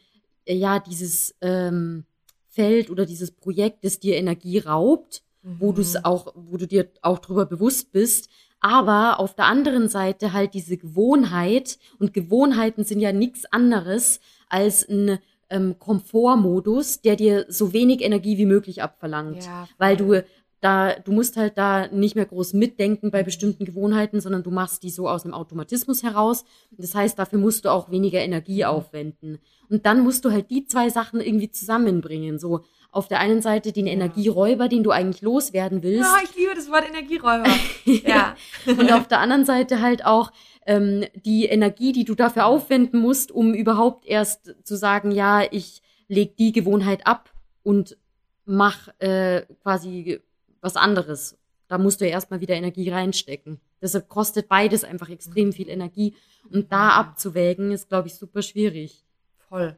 [0.45, 2.05] ja, dieses ähm,
[2.47, 5.55] Feld oder dieses Projekt, das dir Energie raubt, mhm.
[5.59, 8.29] wo du es auch, wo du dir auch darüber bewusst bist,
[8.59, 14.19] aber auf der anderen Seite halt diese Gewohnheit und Gewohnheiten sind ja nichts anderes
[14.49, 15.19] als ein
[15.49, 19.67] ähm, Komfortmodus, der dir so wenig Energie wie möglich abverlangt, ja.
[19.77, 20.21] weil du
[20.59, 24.81] da, du musst halt da nicht mehr groß mitdenken bei bestimmten Gewohnheiten, sondern du machst
[24.81, 26.45] die so aus dem Automatismus heraus.
[26.71, 29.37] Das heißt, dafür musst du auch weniger Energie aufwenden.
[29.69, 32.39] Und dann musst du halt die zwei Sachen irgendwie zusammenbringen.
[32.39, 32.61] So
[32.97, 36.09] auf der einen Seite den Energieräuber, den du eigentlich loswerden willst.
[36.09, 37.47] Ja, ich liebe das Wort Energieräuber.
[37.85, 38.35] ja.
[38.65, 40.31] Und auf der anderen Seite halt auch
[40.65, 45.81] ähm, die Energie, die du dafür aufwenden musst, um überhaupt erst zu sagen, ja, ich
[46.07, 47.31] leg die Gewohnheit ab
[47.63, 47.97] und
[48.45, 50.19] mach äh, quasi
[50.59, 51.37] was anderes.
[51.67, 53.59] Da musst du ja erstmal wieder Energie reinstecken.
[53.81, 56.15] Deshalb kostet beides einfach extrem viel Energie.
[56.51, 59.05] Und da abzuwägen, ist, glaube ich, super schwierig.
[59.49, 59.77] Voll.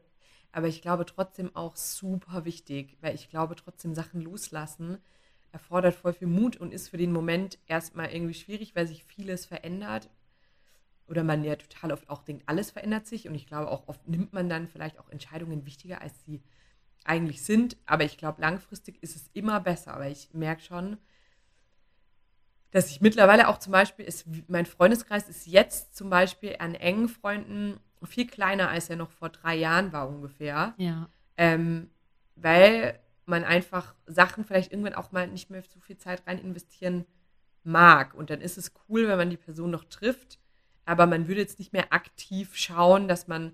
[0.51, 4.99] Aber ich glaube trotzdem auch super wichtig, weil ich glaube trotzdem Sachen loslassen
[5.51, 9.45] erfordert voll viel Mut und ist für den Moment erstmal irgendwie schwierig, weil sich vieles
[9.45, 10.09] verändert.
[11.07, 13.27] Oder man ja total oft auch denkt, alles verändert sich.
[13.27, 16.43] Und ich glaube auch oft nimmt man dann vielleicht auch Entscheidungen wichtiger, als sie
[17.03, 17.77] eigentlich sind.
[17.87, 19.95] Aber ich glaube, langfristig ist es immer besser.
[19.95, 20.97] Aber ich merke schon,
[22.69, 27.09] dass ich mittlerweile auch zum Beispiel, ist, mein Freundeskreis ist jetzt zum Beispiel an engen
[27.09, 30.73] Freunden viel kleiner, als er noch vor drei Jahren war ungefähr.
[30.77, 31.09] Ja.
[31.37, 31.89] Ähm,
[32.35, 37.05] weil man einfach Sachen vielleicht irgendwann auch mal nicht mehr so viel Zeit rein investieren
[37.63, 38.13] mag.
[38.13, 40.39] Und dann ist es cool, wenn man die Person noch trifft.
[40.85, 43.53] Aber man würde jetzt nicht mehr aktiv schauen, dass man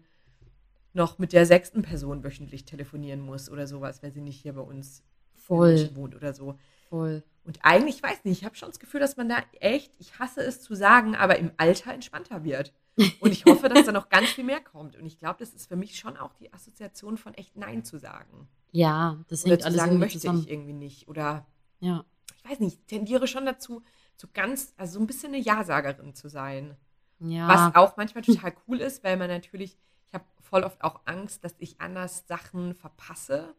[0.94, 4.62] noch mit der sechsten Person wöchentlich telefonieren muss oder sowas, weil sie nicht hier bei
[4.62, 5.90] uns Voll.
[5.94, 6.58] wohnt oder so.
[6.90, 7.24] Voll.
[7.44, 10.18] Und eigentlich, ich weiß nicht, ich habe schon das Gefühl, dass man da echt, ich
[10.18, 12.74] hasse es zu sagen, aber im Alter entspannter wird.
[13.20, 14.96] Und ich hoffe, dass da noch ganz viel mehr kommt.
[14.96, 17.98] Und ich glaube, das ist für mich schon auch die Assoziation von echt Nein zu
[17.98, 18.48] sagen.
[18.72, 20.40] Ja, das hängt Oder zu sagen, möchte zusammen.
[20.40, 21.08] ich irgendwie nicht.
[21.08, 21.46] Oder
[21.80, 22.06] ja.
[22.38, 23.84] ich weiß nicht, ich tendiere schon dazu,
[24.16, 26.78] so ganz, also so ein bisschen eine Ja-Sagerin zu sein.
[27.20, 27.48] Ja.
[27.48, 29.78] Was auch manchmal total cool ist, weil man natürlich
[30.08, 33.56] ich habe voll oft auch Angst, dass ich anders Sachen verpasse.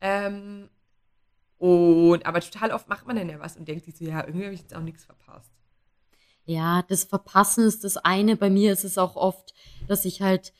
[0.00, 0.70] Ähm,
[1.58, 4.44] und aber total oft macht man dann ja was und denkt sich so, ja, irgendwie
[4.44, 5.52] habe ich jetzt auch nichts verpasst.
[6.48, 8.34] Ja, das Verpassen ist das eine.
[8.34, 9.52] Bei mir ist es auch oft,
[9.86, 10.54] dass ich halt,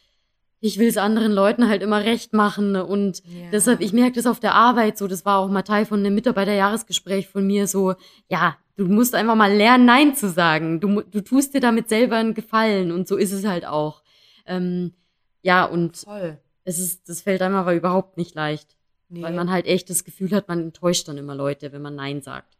[0.60, 2.76] ich will es anderen Leuten halt immer recht machen.
[2.76, 3.48] Und ja.
[3.52, 6.14] deshalb, ich merke das auf der Arbeit so, das war auch mal Teil von einem
[6.14, 7.94] Mitarbeiterjahresgespräch von mir so,
[8.28, 10.78] ja, du musst einfach mal lernen, Nein zu sagen.
[10.80, 14.02] Du, du tust dir damit selber einen Gefallen und so ist es halt auch.
[14.44, 14.92] Ähm,
[15.40, 16.36] ja, und Voll.
[16.64, 18.76] es ist, das fällt einem aber überhaupt nicht leicht.
[19.08, 19.22] Nee.
[19.22, 22.20] Weil man halt echt das Gefühl hat, man enttäuscht dann immer Leute, wenn man Nein
[22.20, 22.57] sagt.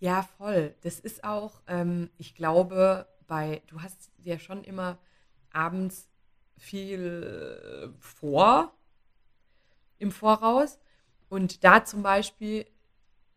[0.00, 0.74] Ja, voll.
[0.82, 4.98] Das ist auch, ähm, ich glaube, bei, du hast ja schon immer
[5.50, 6.08] abends
[6.56, 8.72] viel vor
[9.98, 10.78] im Voraus.
[11.28, 12.66] Und da zum Beispiel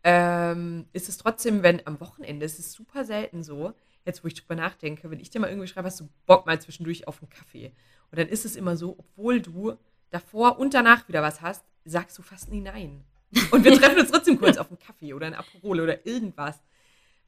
[0.04, 4.34] ähm, ist es trotzdem, wenn am Wochenende, es ist super selten so, jetzt wo ich
[4.34, 7.30] drüber nachdenke, wenn ich dir mal irgendwie schreibe, hast du Bock mal zwischendurch auf einen
[7.30, 7.72] Kaffee.
[8.10, 9.74] Und dann ist es immer so, obwohl du
[10.10, 13.04] davor und danach wieder was hast, sagst du fast nie nein.
[13.50, 16.60] Und wir treffen uns trotzdem kurz auf einen Kaffee oder ein Aperol oder irgendwas.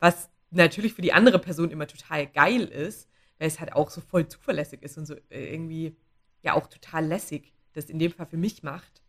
[0.01, 4.01] Was natürlich für die andere Person immer total geil ist, weil es halt auch so
[4.01, 5.97] voll zuverlässig ist und so äh, irgendwie
[6.43, 9.03] ja auch total lässig, das in dem Fall für mich macht.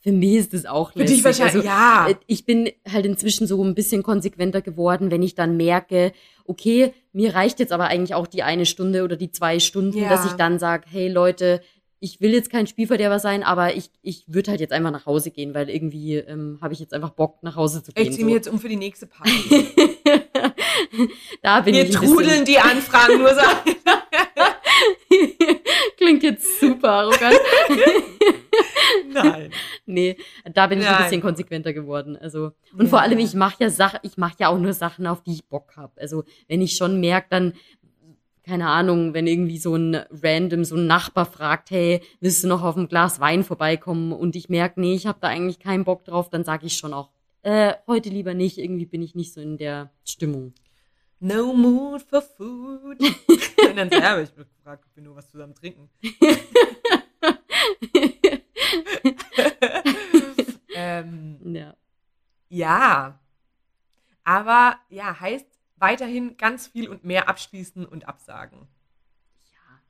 [0.00, 1.08] Für mich ist das auch lässig.
[1.08, 2.08] Für dich wahrscheinlich, also, ja.
[2.10, 6.12] Äh, ich bin halt inzwischen so ein bisschen konsequenter geworden, wenn ich dann merke,
[6.44, 10.10] okay, mir reicht jetzt aber eigentlich auch die eine Stunde oder die zwei Stunden, ja.
[10.10, 11.62] dass ich dann sage, hey Leute,
[12.00, 15.30] ich will jetzt kein Spielverderber sein, aber ich, ich würde halt jetzt einfach nach Hause
[15.30, 18.04] gehen, weil irgendwie ähm, habe ich jetzt einfach Bock, nach Hause zu gehen.
[18.04, 18.26] Ich ziehe so.
[18.26, 19.32] mir jetzt um für die nächste Party.
[21.42, 23.40] da bin Wir ich trudeln die Anfragen nur so.
[25.96, 27.38] Klingt jetzt super arrogant.
[29.12, 29.50] Nein.
[29.86, 30.16] nee,
[30.52, 31.02] da bin ich ein Nein.
[31.04, 32.16] bisschen konsequenter geworden.
[32.16, 32.86] Also und Ja.
[32.88, 35.46] vor allem ich mache ja Sachen, ich mache ja auch nur Sachen, auf die ich
[35.46, 35.92] Bock habe.
[36.00, 37.54] Also wenn ich schon merke, dann
[38.44, 42.62] keine Ahnung, wenn irgendwie so ein random so ein Nachbar fragt, hey, willst du noch
[42.62, 44.12] auf ein Glas Wein vorbeikommen?
[44.12, 46.92] Und ich merke, nee, ich habe da eigentlich keinen Bock drauf, dann sage ich schon
[46.92, 47.10] auch,
[47.42, 48.58] äh, heute lieber nicht.
[48.58, 50.54] Irgendwie bin ich nicht so in der Stimmung.
[51.20, 53.00] No mood for food.
[53.00, 55.88] Und dann ja, ich bin gefragt, ob wir nur was zusammen trinken.
[60.74, 61.74] ähm, Ja.
[62.48, 63.20] ja.
[64.24, 65.46] Aber ja, heißt
[65.76, 68.68] weiterhin ganz viel und mehr abschließen und absagen.
[69.52, 69.80] Ja.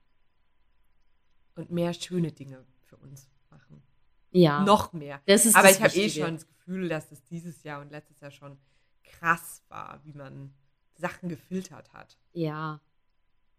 [1.57, 3.83] Und mehr schöne Dinge für uns machen.
[4.31, 4.65] Ja.
[4.65, 5.21] Noch mehr.
[5.27, 8.21] Das ist Aber ich habe eh schon das Gefühl, dass es dieses Jahr und letztes
[8.21, 8.59] Jahr schon
[9.05, 10.53] krass war, wie man
[10.97, 12.17] Sachen gefiltert hat.
[12.33, 12.81] Ja.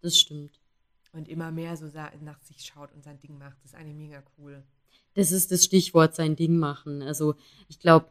[0.01, 0.59] Das stimmt.
[1.13, 1.89] Und immer mehr so
[2.21, 3.57] nach sich schaut und sein Ding macht.
[3.63, 4.63] Das ist eigentlich mega cool.
[5.13, 7.01] Das ist das Stichwort, sein Ding machen.
[7.01, 7.36] Also
[7.69, 8.09] ich glaube,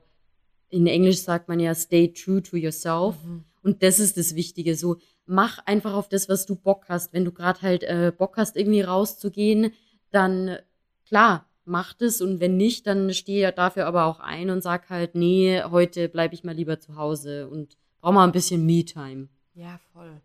[0.74, 3.16] in Englisch sagt man ja, stay true to yourself.
[3.24, 3.44] Mhm.
[3.62, 4.74] Und das ist das Wichtige.
[4.74, 7.12] So, mach einfach auf das, was du Bock hast.
[7.12, 9.72] Wenn du gerade halt äh, Bock hast, irgendwie rauszugehen,
[10.10, 10.58] dann
[11.06, 12.20] klar, mach das.
[12.20, 16.08] Und wenn nicht, dann steh ja dafür aber auch ein und sag halt, nee, heute
[16.08, 19.28] bleibe ich mal lieber zu Hause und brauch mal ein bisschen Me-Time.
[19.54, 20.20] Ja, voll.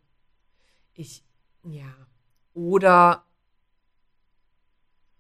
[0.95, 1.24] Ich,
[1.64, 1.93] ja.
[2.56, 3.24] Oder,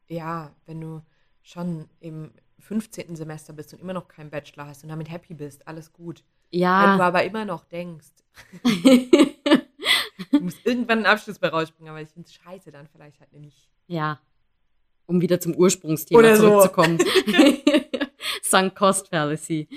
[0.07, 1.01] ja, wenn du
[1.43, 3.15] schon im 15.
[3.15, 6.23] Semester bist und immer noch keinen Bachelor hast und damit happy bist, alles gut.
[6.51, 6.99] Wenn du Ja.
[6.99, 8.07] aber immer noch denkst,
[10.31, 13.33] du musst irgendwann einen Abschluss bei rausspringen, aber ich finde es scheiße, dann vielleicht halt
[13.33, 13.69] nicht.
[13.87, 14.19] ja.
[15.05, 16.49] Um wieder zum Ursprungsthema Oder so.
[16.49, 16.99] zurückzukommen.
[18.43, 19.67] Sunk Cost Fallacy.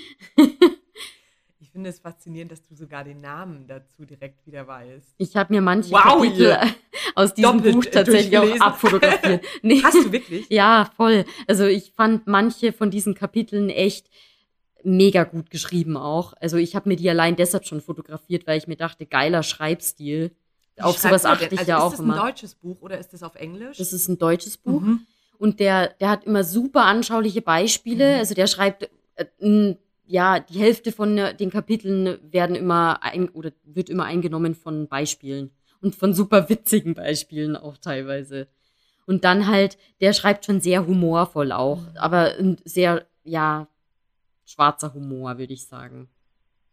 [1.73, 5.15] Ich finde es faszinierend, dass du sogar den Namen dazu direkt wieder weißt.
[5.17, 6.61] Ich habe mir manche Wow, Kapitel ihr.
[7.15, 9.43] aus diesem Doppelt, Buch äh, tatsächlich auch abfotografiert.
[9.63, 9.81] Nee.
[9.81, 10.45] Hast du wirklich?
[10.51, 11.25] Ja, voll.
[11.47, 14.11] Also ich fand manche von diesen Kapiteln echt
[14.83, 16.33] mega gut geschrieben auch.
[16.39, 20.29] Also ich habe mir die allein deshalb schon fotografiert, weil ich mir dachte, geiler Schreibstil.
[20.75, 22.13] Wie Auf sowas achte ich also ja ist auch das immer.
[22.21, 23.79] ein deutsches Buch oder ist das auf Englisch?
[23.79, 24.81] Das ist ein deutsches Buch.
[24.81, 25.07] Mhm.
[25.39, 28.13] Und der, der hat immer super anschauliche Beispiele.
[28.13, 28.19] Mhm.
[28.19, 33.29] Also der schreibt, äh, n- ja, die Hälfte von äh, den Kapiteln werden immer ein,
[33.29, 35.51] oder wird immer eingenommen von Beispielen.
[35.81, 38.47] Und von super witzigen Beispielen auch teilweise.
[39.05, 41.81] Und dann halt, der schreibt schon sehr humorvoll auch.
[41.81, 41.97] Mhm.
[41.97, 43.67] Aber ein sehr, ja,
[44.45, 46.07] schwarzer Humor, würde ich sagen.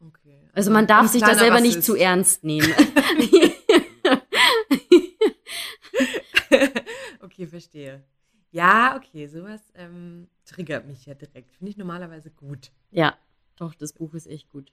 [0.01, 0.49] Okay.
[0.53, 1.87] Also man darf sich da selber nicht Rassist.
[1.87, 2.73] zu ernst nehmen.
[7.23, 8.03] okay, verstehe.
[8.51, 11.53] Ja, okay, sowas ähm, triggert mich ja direkt.
[11.53, 12.71] Finde ich normalerweise gut.
[12.91, 13.17] ja,
[13.57, 14.73] doch, das Buch ist echt gut.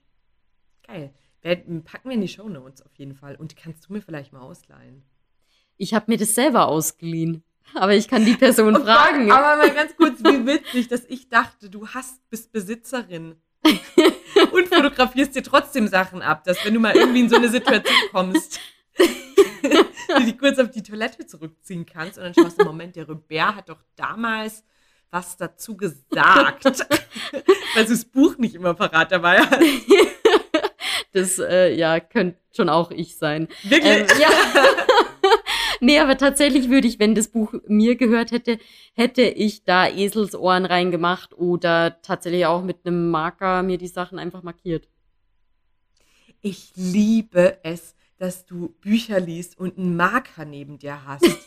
[0.88, 1.14] Geil.
[1.42, 3.36] Packen wir in die Shownotes auf jeden Fall.
[3.36, 5.04] Und kannst du mir vielleicht mal ausleihen?
[5.76, 7.44] Ich habe mir das selber ausgeliehen.
[7.74, 9.30] Aber ich kann die Person Oh fragen.
[9.30, 13.36] Aber mal ganz kurz, wie witzig, dass ich dachte, du hast, bist Besitzerin.
[14.54, 17.96] Und fotografierst dir trotzdem Sachen ab, dass wenn du mal irgendwie in so eine Situation
[18.12, 18.60] kommst,
[20.18, 23.56] du dich kurz auf die Toilette zurückziehen kannst und dann schaust du, Moment, der Robert
[23.56, 24.64] hat doch damals
[25.12, 26.66] was dazu gesagt.
[27.76, 29.62] Weil du das Buch nicht immer parat dabei hast.
[31.14, 33.48] Das, äh, ja, könnte schon auch ich sein.
[33.64, 33.92] Wirklich?
[33.92, 34.30] Ähm, ja.
[35.80, 38.60] nee, aber tatsächlich würde ich, wenn das Buch mir gehört hätte,
[38.94, 44.44] hätte ich da Eselsohren reingemacht oder tatsächlich auch mit einem Marker mir die Sachen einfach
[44.44, 44.90] markiert.
[46.42, 51.26] Ich liebe es, dass du Bücher liest und einen Marker neben dir hast.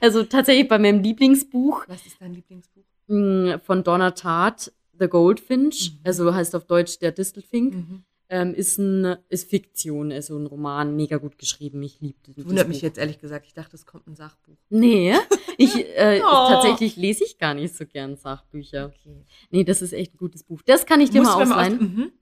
[0.00, 2.84] Also tatsächlich bei meinem Lieblingsbuch Was ist dein Lieblingsbuch?
[3.08, 5.98] mh, von Donna Tartt, The Goldfinch, Mhm.
[6.04, 8.04] also heißt auf Deutsch der Distelfink, Mhm.
[8.28, 11.82] ähm, ist, ein, ist Fiktion, also ein Roman, mega gut geschrieben.
[11.82, 12.82] Ich liebe das Wundert mich Buch.
[12.84, 13.46] jetzt ehrlich gesagt.
[13.46, 14.56] Ich dachte, es kommt ein Sachbuch.
[14.70, 15.14] Nee,
[15.56, 16.48] ich, äh, Oh.
[16.48, 18.92] tatsächlich lese ich gar nicht so gern Sachbücher.
[18.94, 19.24] Okay.
[19.50, 20.62] Nee, das ist echt ein gutes Buch.
[20.64, 21.74] Das kann ich dir Musst mal ausleihen.
[21.76, 22.12] aus- Mhm.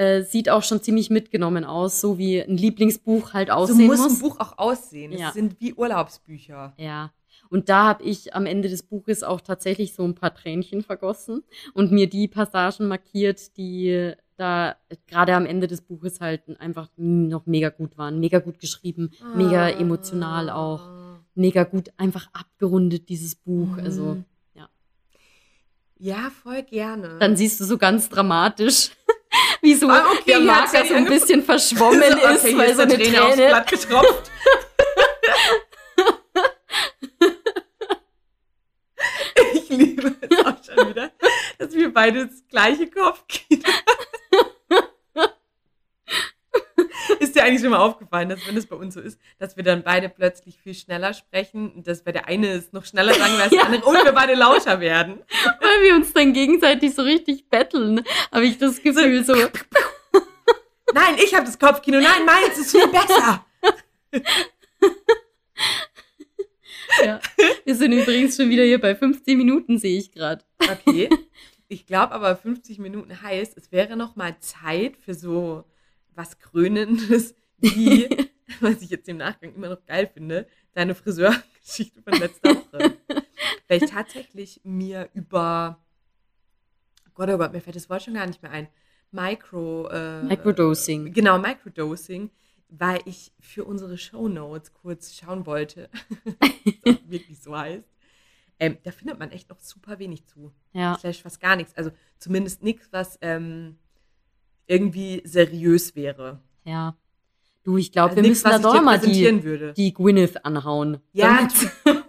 [0.00, 3.98] Äh, sieht auch schon ziemlich mitgenommen aus, so wie ein Lieblingsbuch halt So aussehen muss
[3.98, 4.12] muss.
[4.14, 5.12] ein Buch auch aussehen.
[5.12, 5.28] Ja.
[5.28, 6.72] Es sind wie Urlaubsbücher.
[6.78, 7.12] Ja.
[7.50, 11.42] Und da habe ich am Ende des Buches auch tatsächlich so ein paar Tränchen vergossen
[11.74, 14.76] und mir die Passagen markiert, die da
[15.06, 18.20] gerade am Ende des Buches halt einfach noch mega gut waren.
[18.20, 19.68] Mega gut geschrieben, mega Ah.
[19.70, 20.88] emotional auch.
[21.34, 23.76] Mega gut einfach abgerundet, dieses Buch.
[23.76, 24.24] Also, Mhm.
[24.54, 24.68] ja.
[25.98, 27.18] Ja, voll gerne.
[27.18, 28.90] dann siehst du so ganz dramatisch,
[29.62, 32.74] wie so Ah, okay, der Marker ja so ein bisschen verschwommen So, okay, ist, weil
[32.74, 33.48] so eine Träne aufs Träne.
[33.48, 34.30] Blatt getropft.
[39.54, 41.10] ich liebe es auch schon wieder,
[41.58, 43.68] dass wir beide das gleiche Kopfkino.
[47.20, 49.64] Ist dir eigentlich schon mal aufgefallen, dass wenn es bei uns so ist, dass wir
[49.64, 53.34] dann beide plötzlich viel schneller sprechen und dass bei der eine es noch schneller sagen
[53.40, 55.20] als der andere und wir beide lauter werden.
[55.60, 59.34] Weil wir uns dann gegenseitig so richtig betteln, habe ich das Gefühl so.
[60.94, 62.00] Nein, ich habe das Kopfkino.
[62.00, 63.44] Nein, meins ist viel besser.
[67.04, 67.20] Ja.
[67.64, 70.44] Wir sind übrigens schon wieder hier bei 15 Minuten, sehe ich gerade.
[70.58, 71.08] Okay.
[71.68, 75.64] Ich glaube aber 50 Minuten heißt, es wäre noch mal Zeit für so
[76.14, 78.08] was Krönendes, wie,
[78.60, 82.96] was ich jetzt im Nachgang immer noch geil finde, deine Friseurgeschichte von letzter Woche.
[83.68, 85.78] Weil ich tatsächlich mir über,
[87.06, 88.68] oh Gott, oh Gott, mir fällt das Wort schon gar nicht mehr ein,
[89.12, 91.12] Micro, äh, Microdosing.
[91.12, 92.30] Genau, Microdosing,
[92.68, 95.88] weil ich für unsere Shownotes kurz schauen wollte,
[96.40, 96.50] was
[96.84, 97.88] das wirklich so heißt.
[98.60, 100.52] Ähm, da findet man echt noch super wenig zu.
[100.74, 100.96] Ja.
[100.98, 101.74] Slash fast gar nichts.
[101.76, 103.78] Also zumindest nichts, was ähm,
[104.70, 106.40] irgendwie seriös wäre.
[106.64, 106.96] Ja.
[107.62, 109.74] Du, ich glaube, Also wir nichts, müssen da doch mal die, würde.
[109.74, 110.98] die Gwyneth anhauen.
[111.12, 111.46] Ja,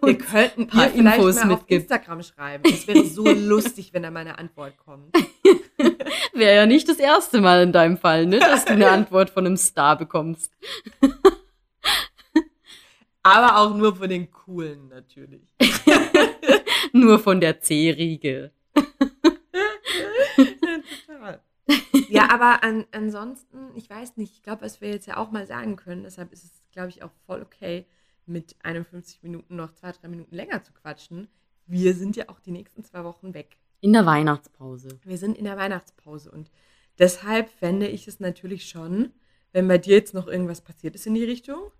[0.01, 1.63] Wir könnten ein paar ihr vielleicht Infos mal auf.
[1.67, 2.63] Instagram schreiben.
[2.65, 5.13] Es wäre so lustig, wenn da mal eine Antwort kommt.
[6.33, 9.45] Wäre ja nicht das erste Mal in deinem Fall, ne, dass du eine Antwort von
[9.45, 10.53] einem Star bekommst.
[13.23, 15.53] Aber auch nur von den Coolen natürlich.
[16.93, 18.51] Nur von der C-Riege.
[22.11, 25.47] Ja, aber an, ansonsten, ich weiß nicht, ich glaube, was wir jetzt ja auch mal
[25.47, 27.85] sagen können, deshalb ist es, glaube ich, auch voll okay,
[28.25, 31.27] mit 51 Minuten noch zwei, drei Minuten länger zu quatschen.
[31.65, 33.57] Wir sind ja auch die nächsten zwei Wochen weg.
[33.81, 34.89] In der Weihnachtspause.
[35.03, 36.51] Wir sind in der Weihnachtspause und
[36.99, 39.11] deshalb fände ich es natürlich schon,
[39.53, 41.71] wenn bei dir jetzt noch irgendwas passiert ist in die Richtung,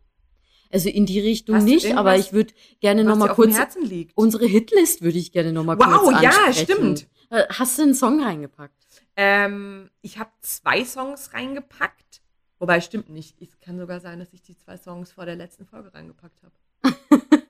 [0.72, 3.44] Also in die Richtung nicht, aber ich würde gerne was noch mal dir auf dem
[3.46, 4.18] kurz Herzen liegt.
[4.18, 6.64] unsere Hitlist würde ich gerne noch mal Wow, kurz ja, ansprechen.
[6.64, 7.08] stimmt.
[7.30, 8.81] Äh, Hast du einen Song reingepackt?
[9.16, 12.22] Ähm, ich habe zwei Songs reingepackt.
[12.60, 13.42] Wobei, stimmt nicht.
[13.42, 16.54] Es kann sogar sein, dass ich die zwei Songs vor der letzten Folge reingepackt habe.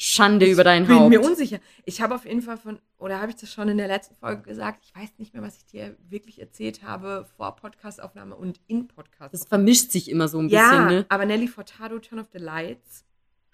[0.00, 1.08] Schande über dein bin Haupt.
[1.10, 1.58] mir unsicher.
[1.84, 4.42] Ich habe auf jeden Fall von, oder habe ich das schon in der letzten Folge
[4.42, 4.84] gesagt?
[4.84, 9.34] Ich weiß nicht mehr, was ich dir wirklich erzählt habe vor Podcastaufnahme und in Podcast.
[9.34, 11.06] das vermischt sich immer so ein ja, bisschen, ne?
[11.08, 13.04] aber Nelly Furtado, Turn of the Lights.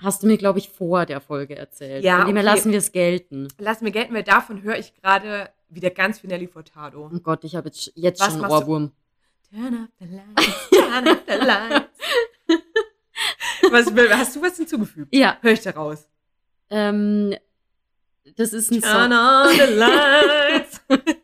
[0.03, 2.05] Hast du mir, glaube ich, vor der Folge erzählt.
[2.05, 2.45] Ja, Von dem okay.
[2.45, 3.49] lassen wir es gelten.
[3.59, 7.11] Lass mir gelten, weil davon höre ich gerade wieder ganz viel Nelly Furtado.
[7.13, 8.57] Oh Gott, ich habe jetzt, jetzt Was schon einen du?
[8.57, 8.93] Ohrwurm.
[9.51, 11.99] Turn of the lights, turn of the lights.
[13.71, 15.15] was, hast du was hinzugefügt?
[15.15, 16.07] Ja, Hör ich da raus.
[16.71, 17.35] ähm,
[18.37, 19.13] das ist ein Turn Song.
[19.13, 20.81] on the lights.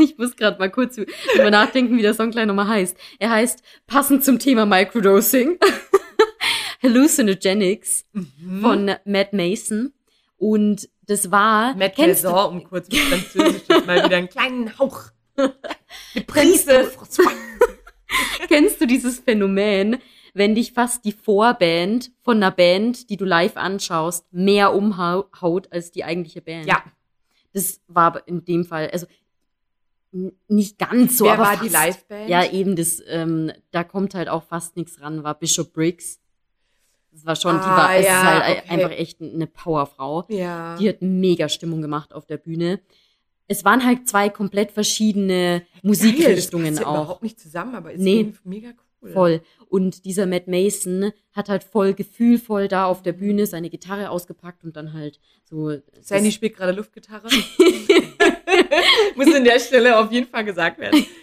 [0.00, 2.96] Ich muss gerade mal kurz drüber nachdenken, wie der Song gleich nochmal heißt.
[3.18, 5.58] Er heißt, passend zum Thema Microdosing,
[6.84, 8.04] Hallucinogenics
[8.60, 9.92] von Matt Mason.
[10.36, 15.04] Und das war, Matt um kurz mit Französisch mal wieder einen kleinen Hauch.
[15.36, 16.90] Eine Prise.
[18.48, 19.98] kennst du dieses Phänomen,
[20.34, 25.92] wenn dich fast die Vorband von einer Band, die du live anschaust, mehr umhaut als
[25.92, 26.66] die eigentliche Band?
[26.66, 26.82] Ja,
[27.52, 29.06] Das war in dem Fall, also
[30.48, 31.64] nicht ganz so, wer aber war fast.
[31.64, 32.28] die Liveband?
[32.28, 36.20] Ja, eben, das, ähm, da kommt halt auch fast nichts ran, war Bishop Briggs.
[37.18, 38.68] Das war schon, die Ah, war, es ja, ist halt okay.
[38.70, 40.24] einfach echt eine Powerfrau.
[40.28, 40.76] Ja.
[40.76, 42.80] Die hat mega Stimmung gemacht auf der Bühne.
[43.48, 46.94] Es waren halt zwei komplett verschiedene Musikrichtungen Geil, das ja auch.
[47.04, 48.32] überhaupt nicht zusammen, aber ist Nee.
[48.44, 48.68] mega
[49.02, 49.10] cool.
[49.12, 49.40] Voll.
[49.68, 54.64] Und dieser Matt Mason hat halt voll gefühlvoll da auf der Bühne seine Gitarre ausgepackt
[54.64, 55.72] und dann halt so.
[56.00, 57.28] Sandy spielt gerade Luftgitarre.
[59.16, 61.04] Muss an der Stelle auf jeden Fall gesagt werden.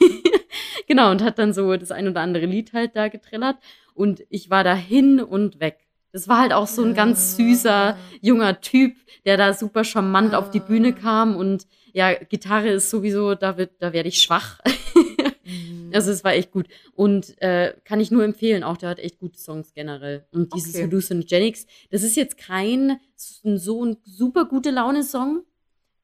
[0.88, 3.58] Genau, und hat dann so das ein oder andere Lied halt da getrillert.
[3.96, 5.85] Und ich war da hin und weg.
[6.16, 8.96] Das war halt auch so ein ganz süßer, junger Typ,
[9.26, 11.36] der da super charmant auf die Bühne kam.
[11.36, 14.62] Und ja, Gitarre ist sowieso, da, wird, da werde ich schwach.
[15.92, 16.68] also es war echt gut.
[16.94, 20.26] Und äh, kann ich nur empfehlen, auch der hat echt gute Songs generell.
[20.32, 20.86] Und dieses Okay.
[20.86, 25.44] Hallucinogenics, das ist jetzt kein so ein super gute Laune-Song,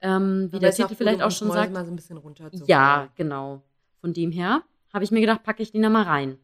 [0.02, 1.72] ähm, wie Aber der Titel vielleicht auch schon sagt.
[1.72, 2.68] mal so ein bisschen runterzuholen.
[2.68, 3.64] Ja, genau.
[4.02, 6.38] Von dem her habe ich mir gedacht, packe ich den da mal rein.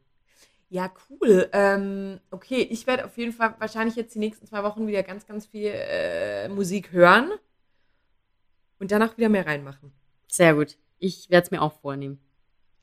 [0.69, 1.49] Ja, cool.
[1.53, 5.25] Ähm, okay, ich werde auf jeden Fall wahrscheinlich jetzt die nächsten zwei Wochen wieder ganz,
[5.25, 7.31] ganz viel äh, Musik hören
[8.79, 9.93] und danach wieder mehr reinmachen.
[10.27, 10.77] Sehr gut.
[10.99, 12.19] Ich werde es mir auch vornehmen.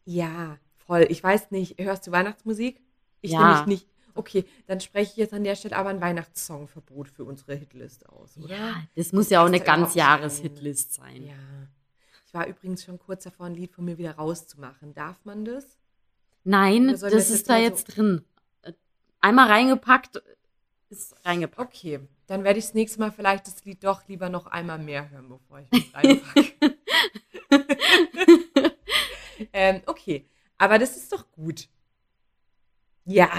[0.07, 1.07] Ja, voll.
[1.11, 2.81] Ich weiß nicht, hörst du Weihnachtsmusik?
[3.21, 3.41] Ich Ja.
[3.41, 3.89] nämlich nicht.
[4.17, 8.39] Okay, dann spreche ich jetzt an der Stelle aber ein Weihnachtssongverbot für unsere Hitlist aus,
[8.39, 8.55] oder?
[8.55, 9.95] Ja, das muss ja auch eine ganz.
[9.95, 11.25] Jahres-Hitlist sein.
[11.27, 11.35] Ja.
[12.27, 14.95] Ich war übrigens schon kurz davor, ein Lied von mir wieder rauszumachen.
[14.95, 15.79] Darf man das?
[16.45, 18.25] Nein, das ist da so- jetzt drin.
[18.63, 18.73] Äh,
[19.21, 20.23] Einmal reingepackt,
[20.91, 21.69] ist reingepackt.
[21.75, 25.11] Okay, dann werde ich das nächste Mal vielleicht das Lied doch lieber noch einmal mehr
[25.11, 26.77] hören, bevor ich es reinpacke.
[29.53, 30.27] ähm, okay,
[30.59, 31.69] aber das ist doch gut.
[33.05, 33.31] Ja,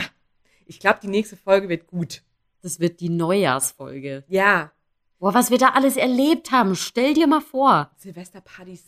[0.66, 2.22] ich glaube, die nächste Folge wird gut.
[2.62, 4.24] Das wird die Neujahrsfolge.
[4.28, 4.72] Ja,
[5.18, 6.76] Boah, was wir da alles erlebt haben.
[6.76, 7.89] Stell dir mal vor.
[7.95, 8.84] Silvesterpartys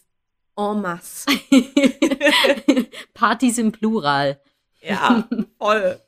[0.58, 1.26] en masse.
[3.14, 4.39] Partys im Plural.
[4.82, 5.28] Ja,
[5.58, 5.99] voll.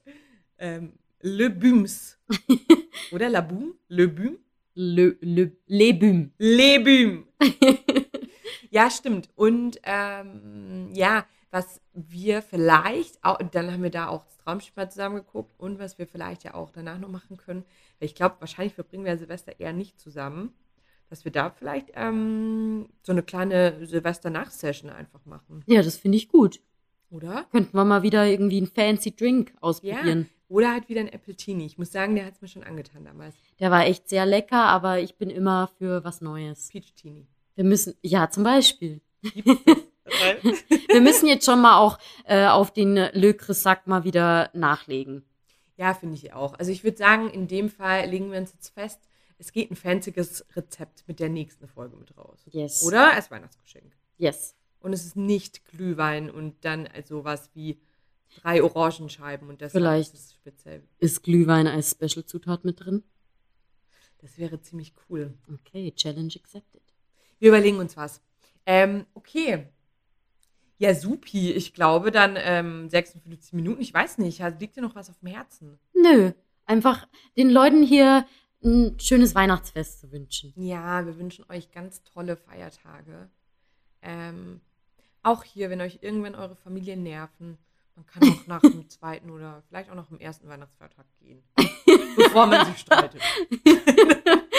[0.58, 2.18] Ähm, Le Büms.
[3.12, 3.76] Oder La Boom?
[3.88, 4.38] Le Büm?
[4.76, 6.32] Le, le, Lebüm.
[6.38, 7.28] Le Büm.
[8.70, 9.30] ja, stimmt.
[9.36, 14.90] Und ähm, ja, was wir vielleicht auch, dann haben wir da auch das Traumschiff mal
[14.90, 17.66] zusammen geguckt und was wir vielleicht ja auch danach noch machen können,
[18.00, 20.54] weil ich glaube, wahrscheinlich verbringen wir Silvester eher nicht zusammen,
[21.10, 26.30] dass wir da vielleicht ähm, so eine kleine Silvester-Nacht-Session einfach machen, Ja, das finde ich
[26.30, 26.60] gut.
[27.10, 27.46] oder?
[27.52, 30.30] Könnten wir mal wieder irgendwie einen fancy Drink ausprobieren.
[30.48, 31.66] Oder halt wieder ein Appletini.
[31.66, 33.36] Ich muss sagen, der hat es mir schon angetan damals.
[33.60, 36.70] Der war echt sehr lecker, aber ich bin immer für was Neues.
[36.70, 37.28] Peach-Tini.
[37.56, 39.02] Wir müssen, ja, zum Beispiel.
[40.88, 45.24] Wir müssen jetzt schon mal auch äh, auf den Le Cressac mal wieder nachlegen.
[45.78, 46.58] Ja, finde ich auch.
[46.58, 49.00] Also ich würde sagen, in dem Fall legen wir uns jetzt fest,
[49.40, 52.46] es geht ein fancyes Rezept mit der nächsten Folge mit raus.
[52.52, 52.84] Yes.
[52.84, 53.96] Oder als Weihnachtsgeschenk.
[54.18, 54.56] Yes.
[54.82, 57.80] Und es ist nicht Glühwein und dann also was wie
[58.42, 60.14] drei Orangenscheiben und das Vielleicht.
[60.14, 60.84] ist speziell.
[61.00, 63.04] Ist Glühwein als Special-Zutat mit drin?
[64.20, 65.34] Das wäre ziemlich cool.
[65.52, 66.84] Okay, Challenge accepted.
[67.40, 68.22] Wir überlegen uns was.
[68.66, 69.68] Ähm, okay.
[70.78, 71.52] Ja, supi.
[71.52, 73.82] Ich glaube dann ähm, 56 Minuten.
[73.82, 74.42] Ich weiß nicht.
[74.60, 75.80] Liegt dir noch was auf dem Herzen?
[75.94, 76.32] Nö,
[76.66, 78.26] einfach den Leuten hier
[78.64, 80.54] ein schönes Weihnachtsfest zu wünschen.
[80.56, 83.30] Ja, wir wünschen euch ganz tolle Feiertage.
[84.02, 84.62] Ähm,
[85.24, 87.58] auch hier, wenn euch irgendwann eure Familie nerven,
[87.96, 91.44] man kann auch nach dem zweiten oder vielleicht auch noch dem ersten Weihnachtsfeiertag gehen,
[92.16, 93.22] bevor man sich streitet.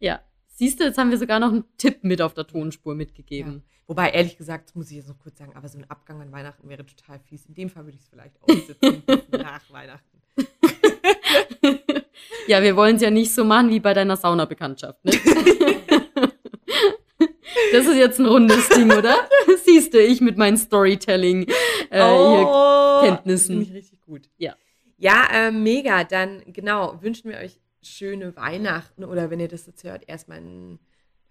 [0.00, 0.20] Ja.
[0.46, 3.62] Siehst du, jetzt haben wir sogar noch einen Tipp mit auf der Tonspur mitgegeben.
[3.86, 6.32] Wobei, ehrlich gesagt, das muss ich jetzt noch kurz sagen, aber so ein Abgang an
[6.32, 7.46] Weihnachten wäre total fies.
[7.46, 10.20] In dem Fall würde ich es vielleicht aussitzen nach Weihnachten.
[12.46, 15.12] Ja, wir wollen es ja nicht so machen wie bei deiner Sauna-Bekanntschaft, ne?
[17.72, 19.14] Das ist jetzt ein rundes Ding, oder?
[19.64, 21.46] Siehst du, ich mit meinen Storytelling
[21.90, 22.44] äh,
[23.00, 23.56] Kenntnissen.
[23.56, 24.30] Finde ich richtig gut.
[24.38, 24.54] Ja.
[24.96, 26.04] Ja, äh, mega.
[26.04, 30.78] Dann, genau, wünschen wir euch schöne Weihnachten oder wenn ihr das jetzt hört, erstmal eine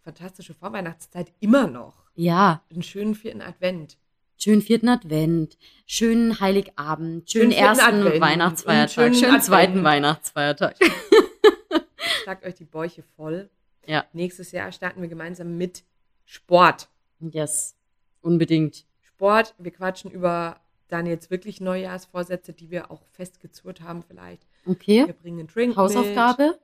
[0.01, 2.05] fantastische Vorweihnachtszeit immer noch.
[2.15, 3.97] Ja, Einen schönen vierten Advent.
[4.37, 9.83] Schönen vierten Advent, schönen Heiligabend, schönen Schönen ersten Advent Weihnachtsfeiertag, schönen schönen zweiten.
[9.83, 10.75] Weihnachtsfeiertag.
[12.23, 13.49] Schlagt euch die Bäuche voll.
[13.85, 14.05] Ja.
[14.13, 15.83] Nächstes Jahr starten wir gemeinsam mit
[16.25, 16.89] Sport.
[17.19, 17.75] Yes,
[18.21, 18.85] unbedingt.
[19.01, 20.59] Sport, wir quatschen über
[20.89, 24.45] dann jetzt wirklich Neujahrsvorsätze, die wir auch festgezurrt haben vielleicht.
[24.63, 26.43] Wir Okay, bringen einen Drink Hausaufgabe?
[26.47, 26.59] mit.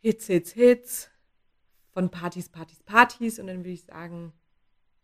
[0.00, 1.10] Hits, Hits, Hits.
[1.92, 3.38] Von Partys, Partys, Partys.
[3.38, 4.32] Und dann würde ich sagen,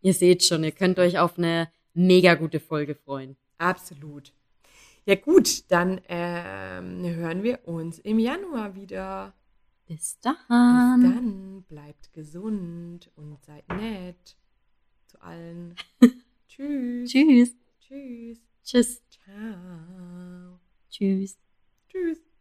[0.01, 3.35] Ihr seht schon, ihr könnt euch auf eine mega gute Folge freuen.
[3.57, 4.33] absolut.
[5.05, 9.33] Ja gut, dann ähm, hören wir uns im Januar wieder.
[9.85, 11.03] Bis Bis dann.
[11.03, 14.37] dann, bleibt gesund und seid nett
[15.07, 15.75] zu allen.
[16.47, 17.11] Tschüss.
[17.11, 17.55] Tschüss.
[17.81, 18.39] Tschüss.
[18.63, 19.01] Tschüss.
[19.09, 20.59] Ciao.
[20.89, 21.37] Tschüss.
[21.89, 22.32] Tschüss.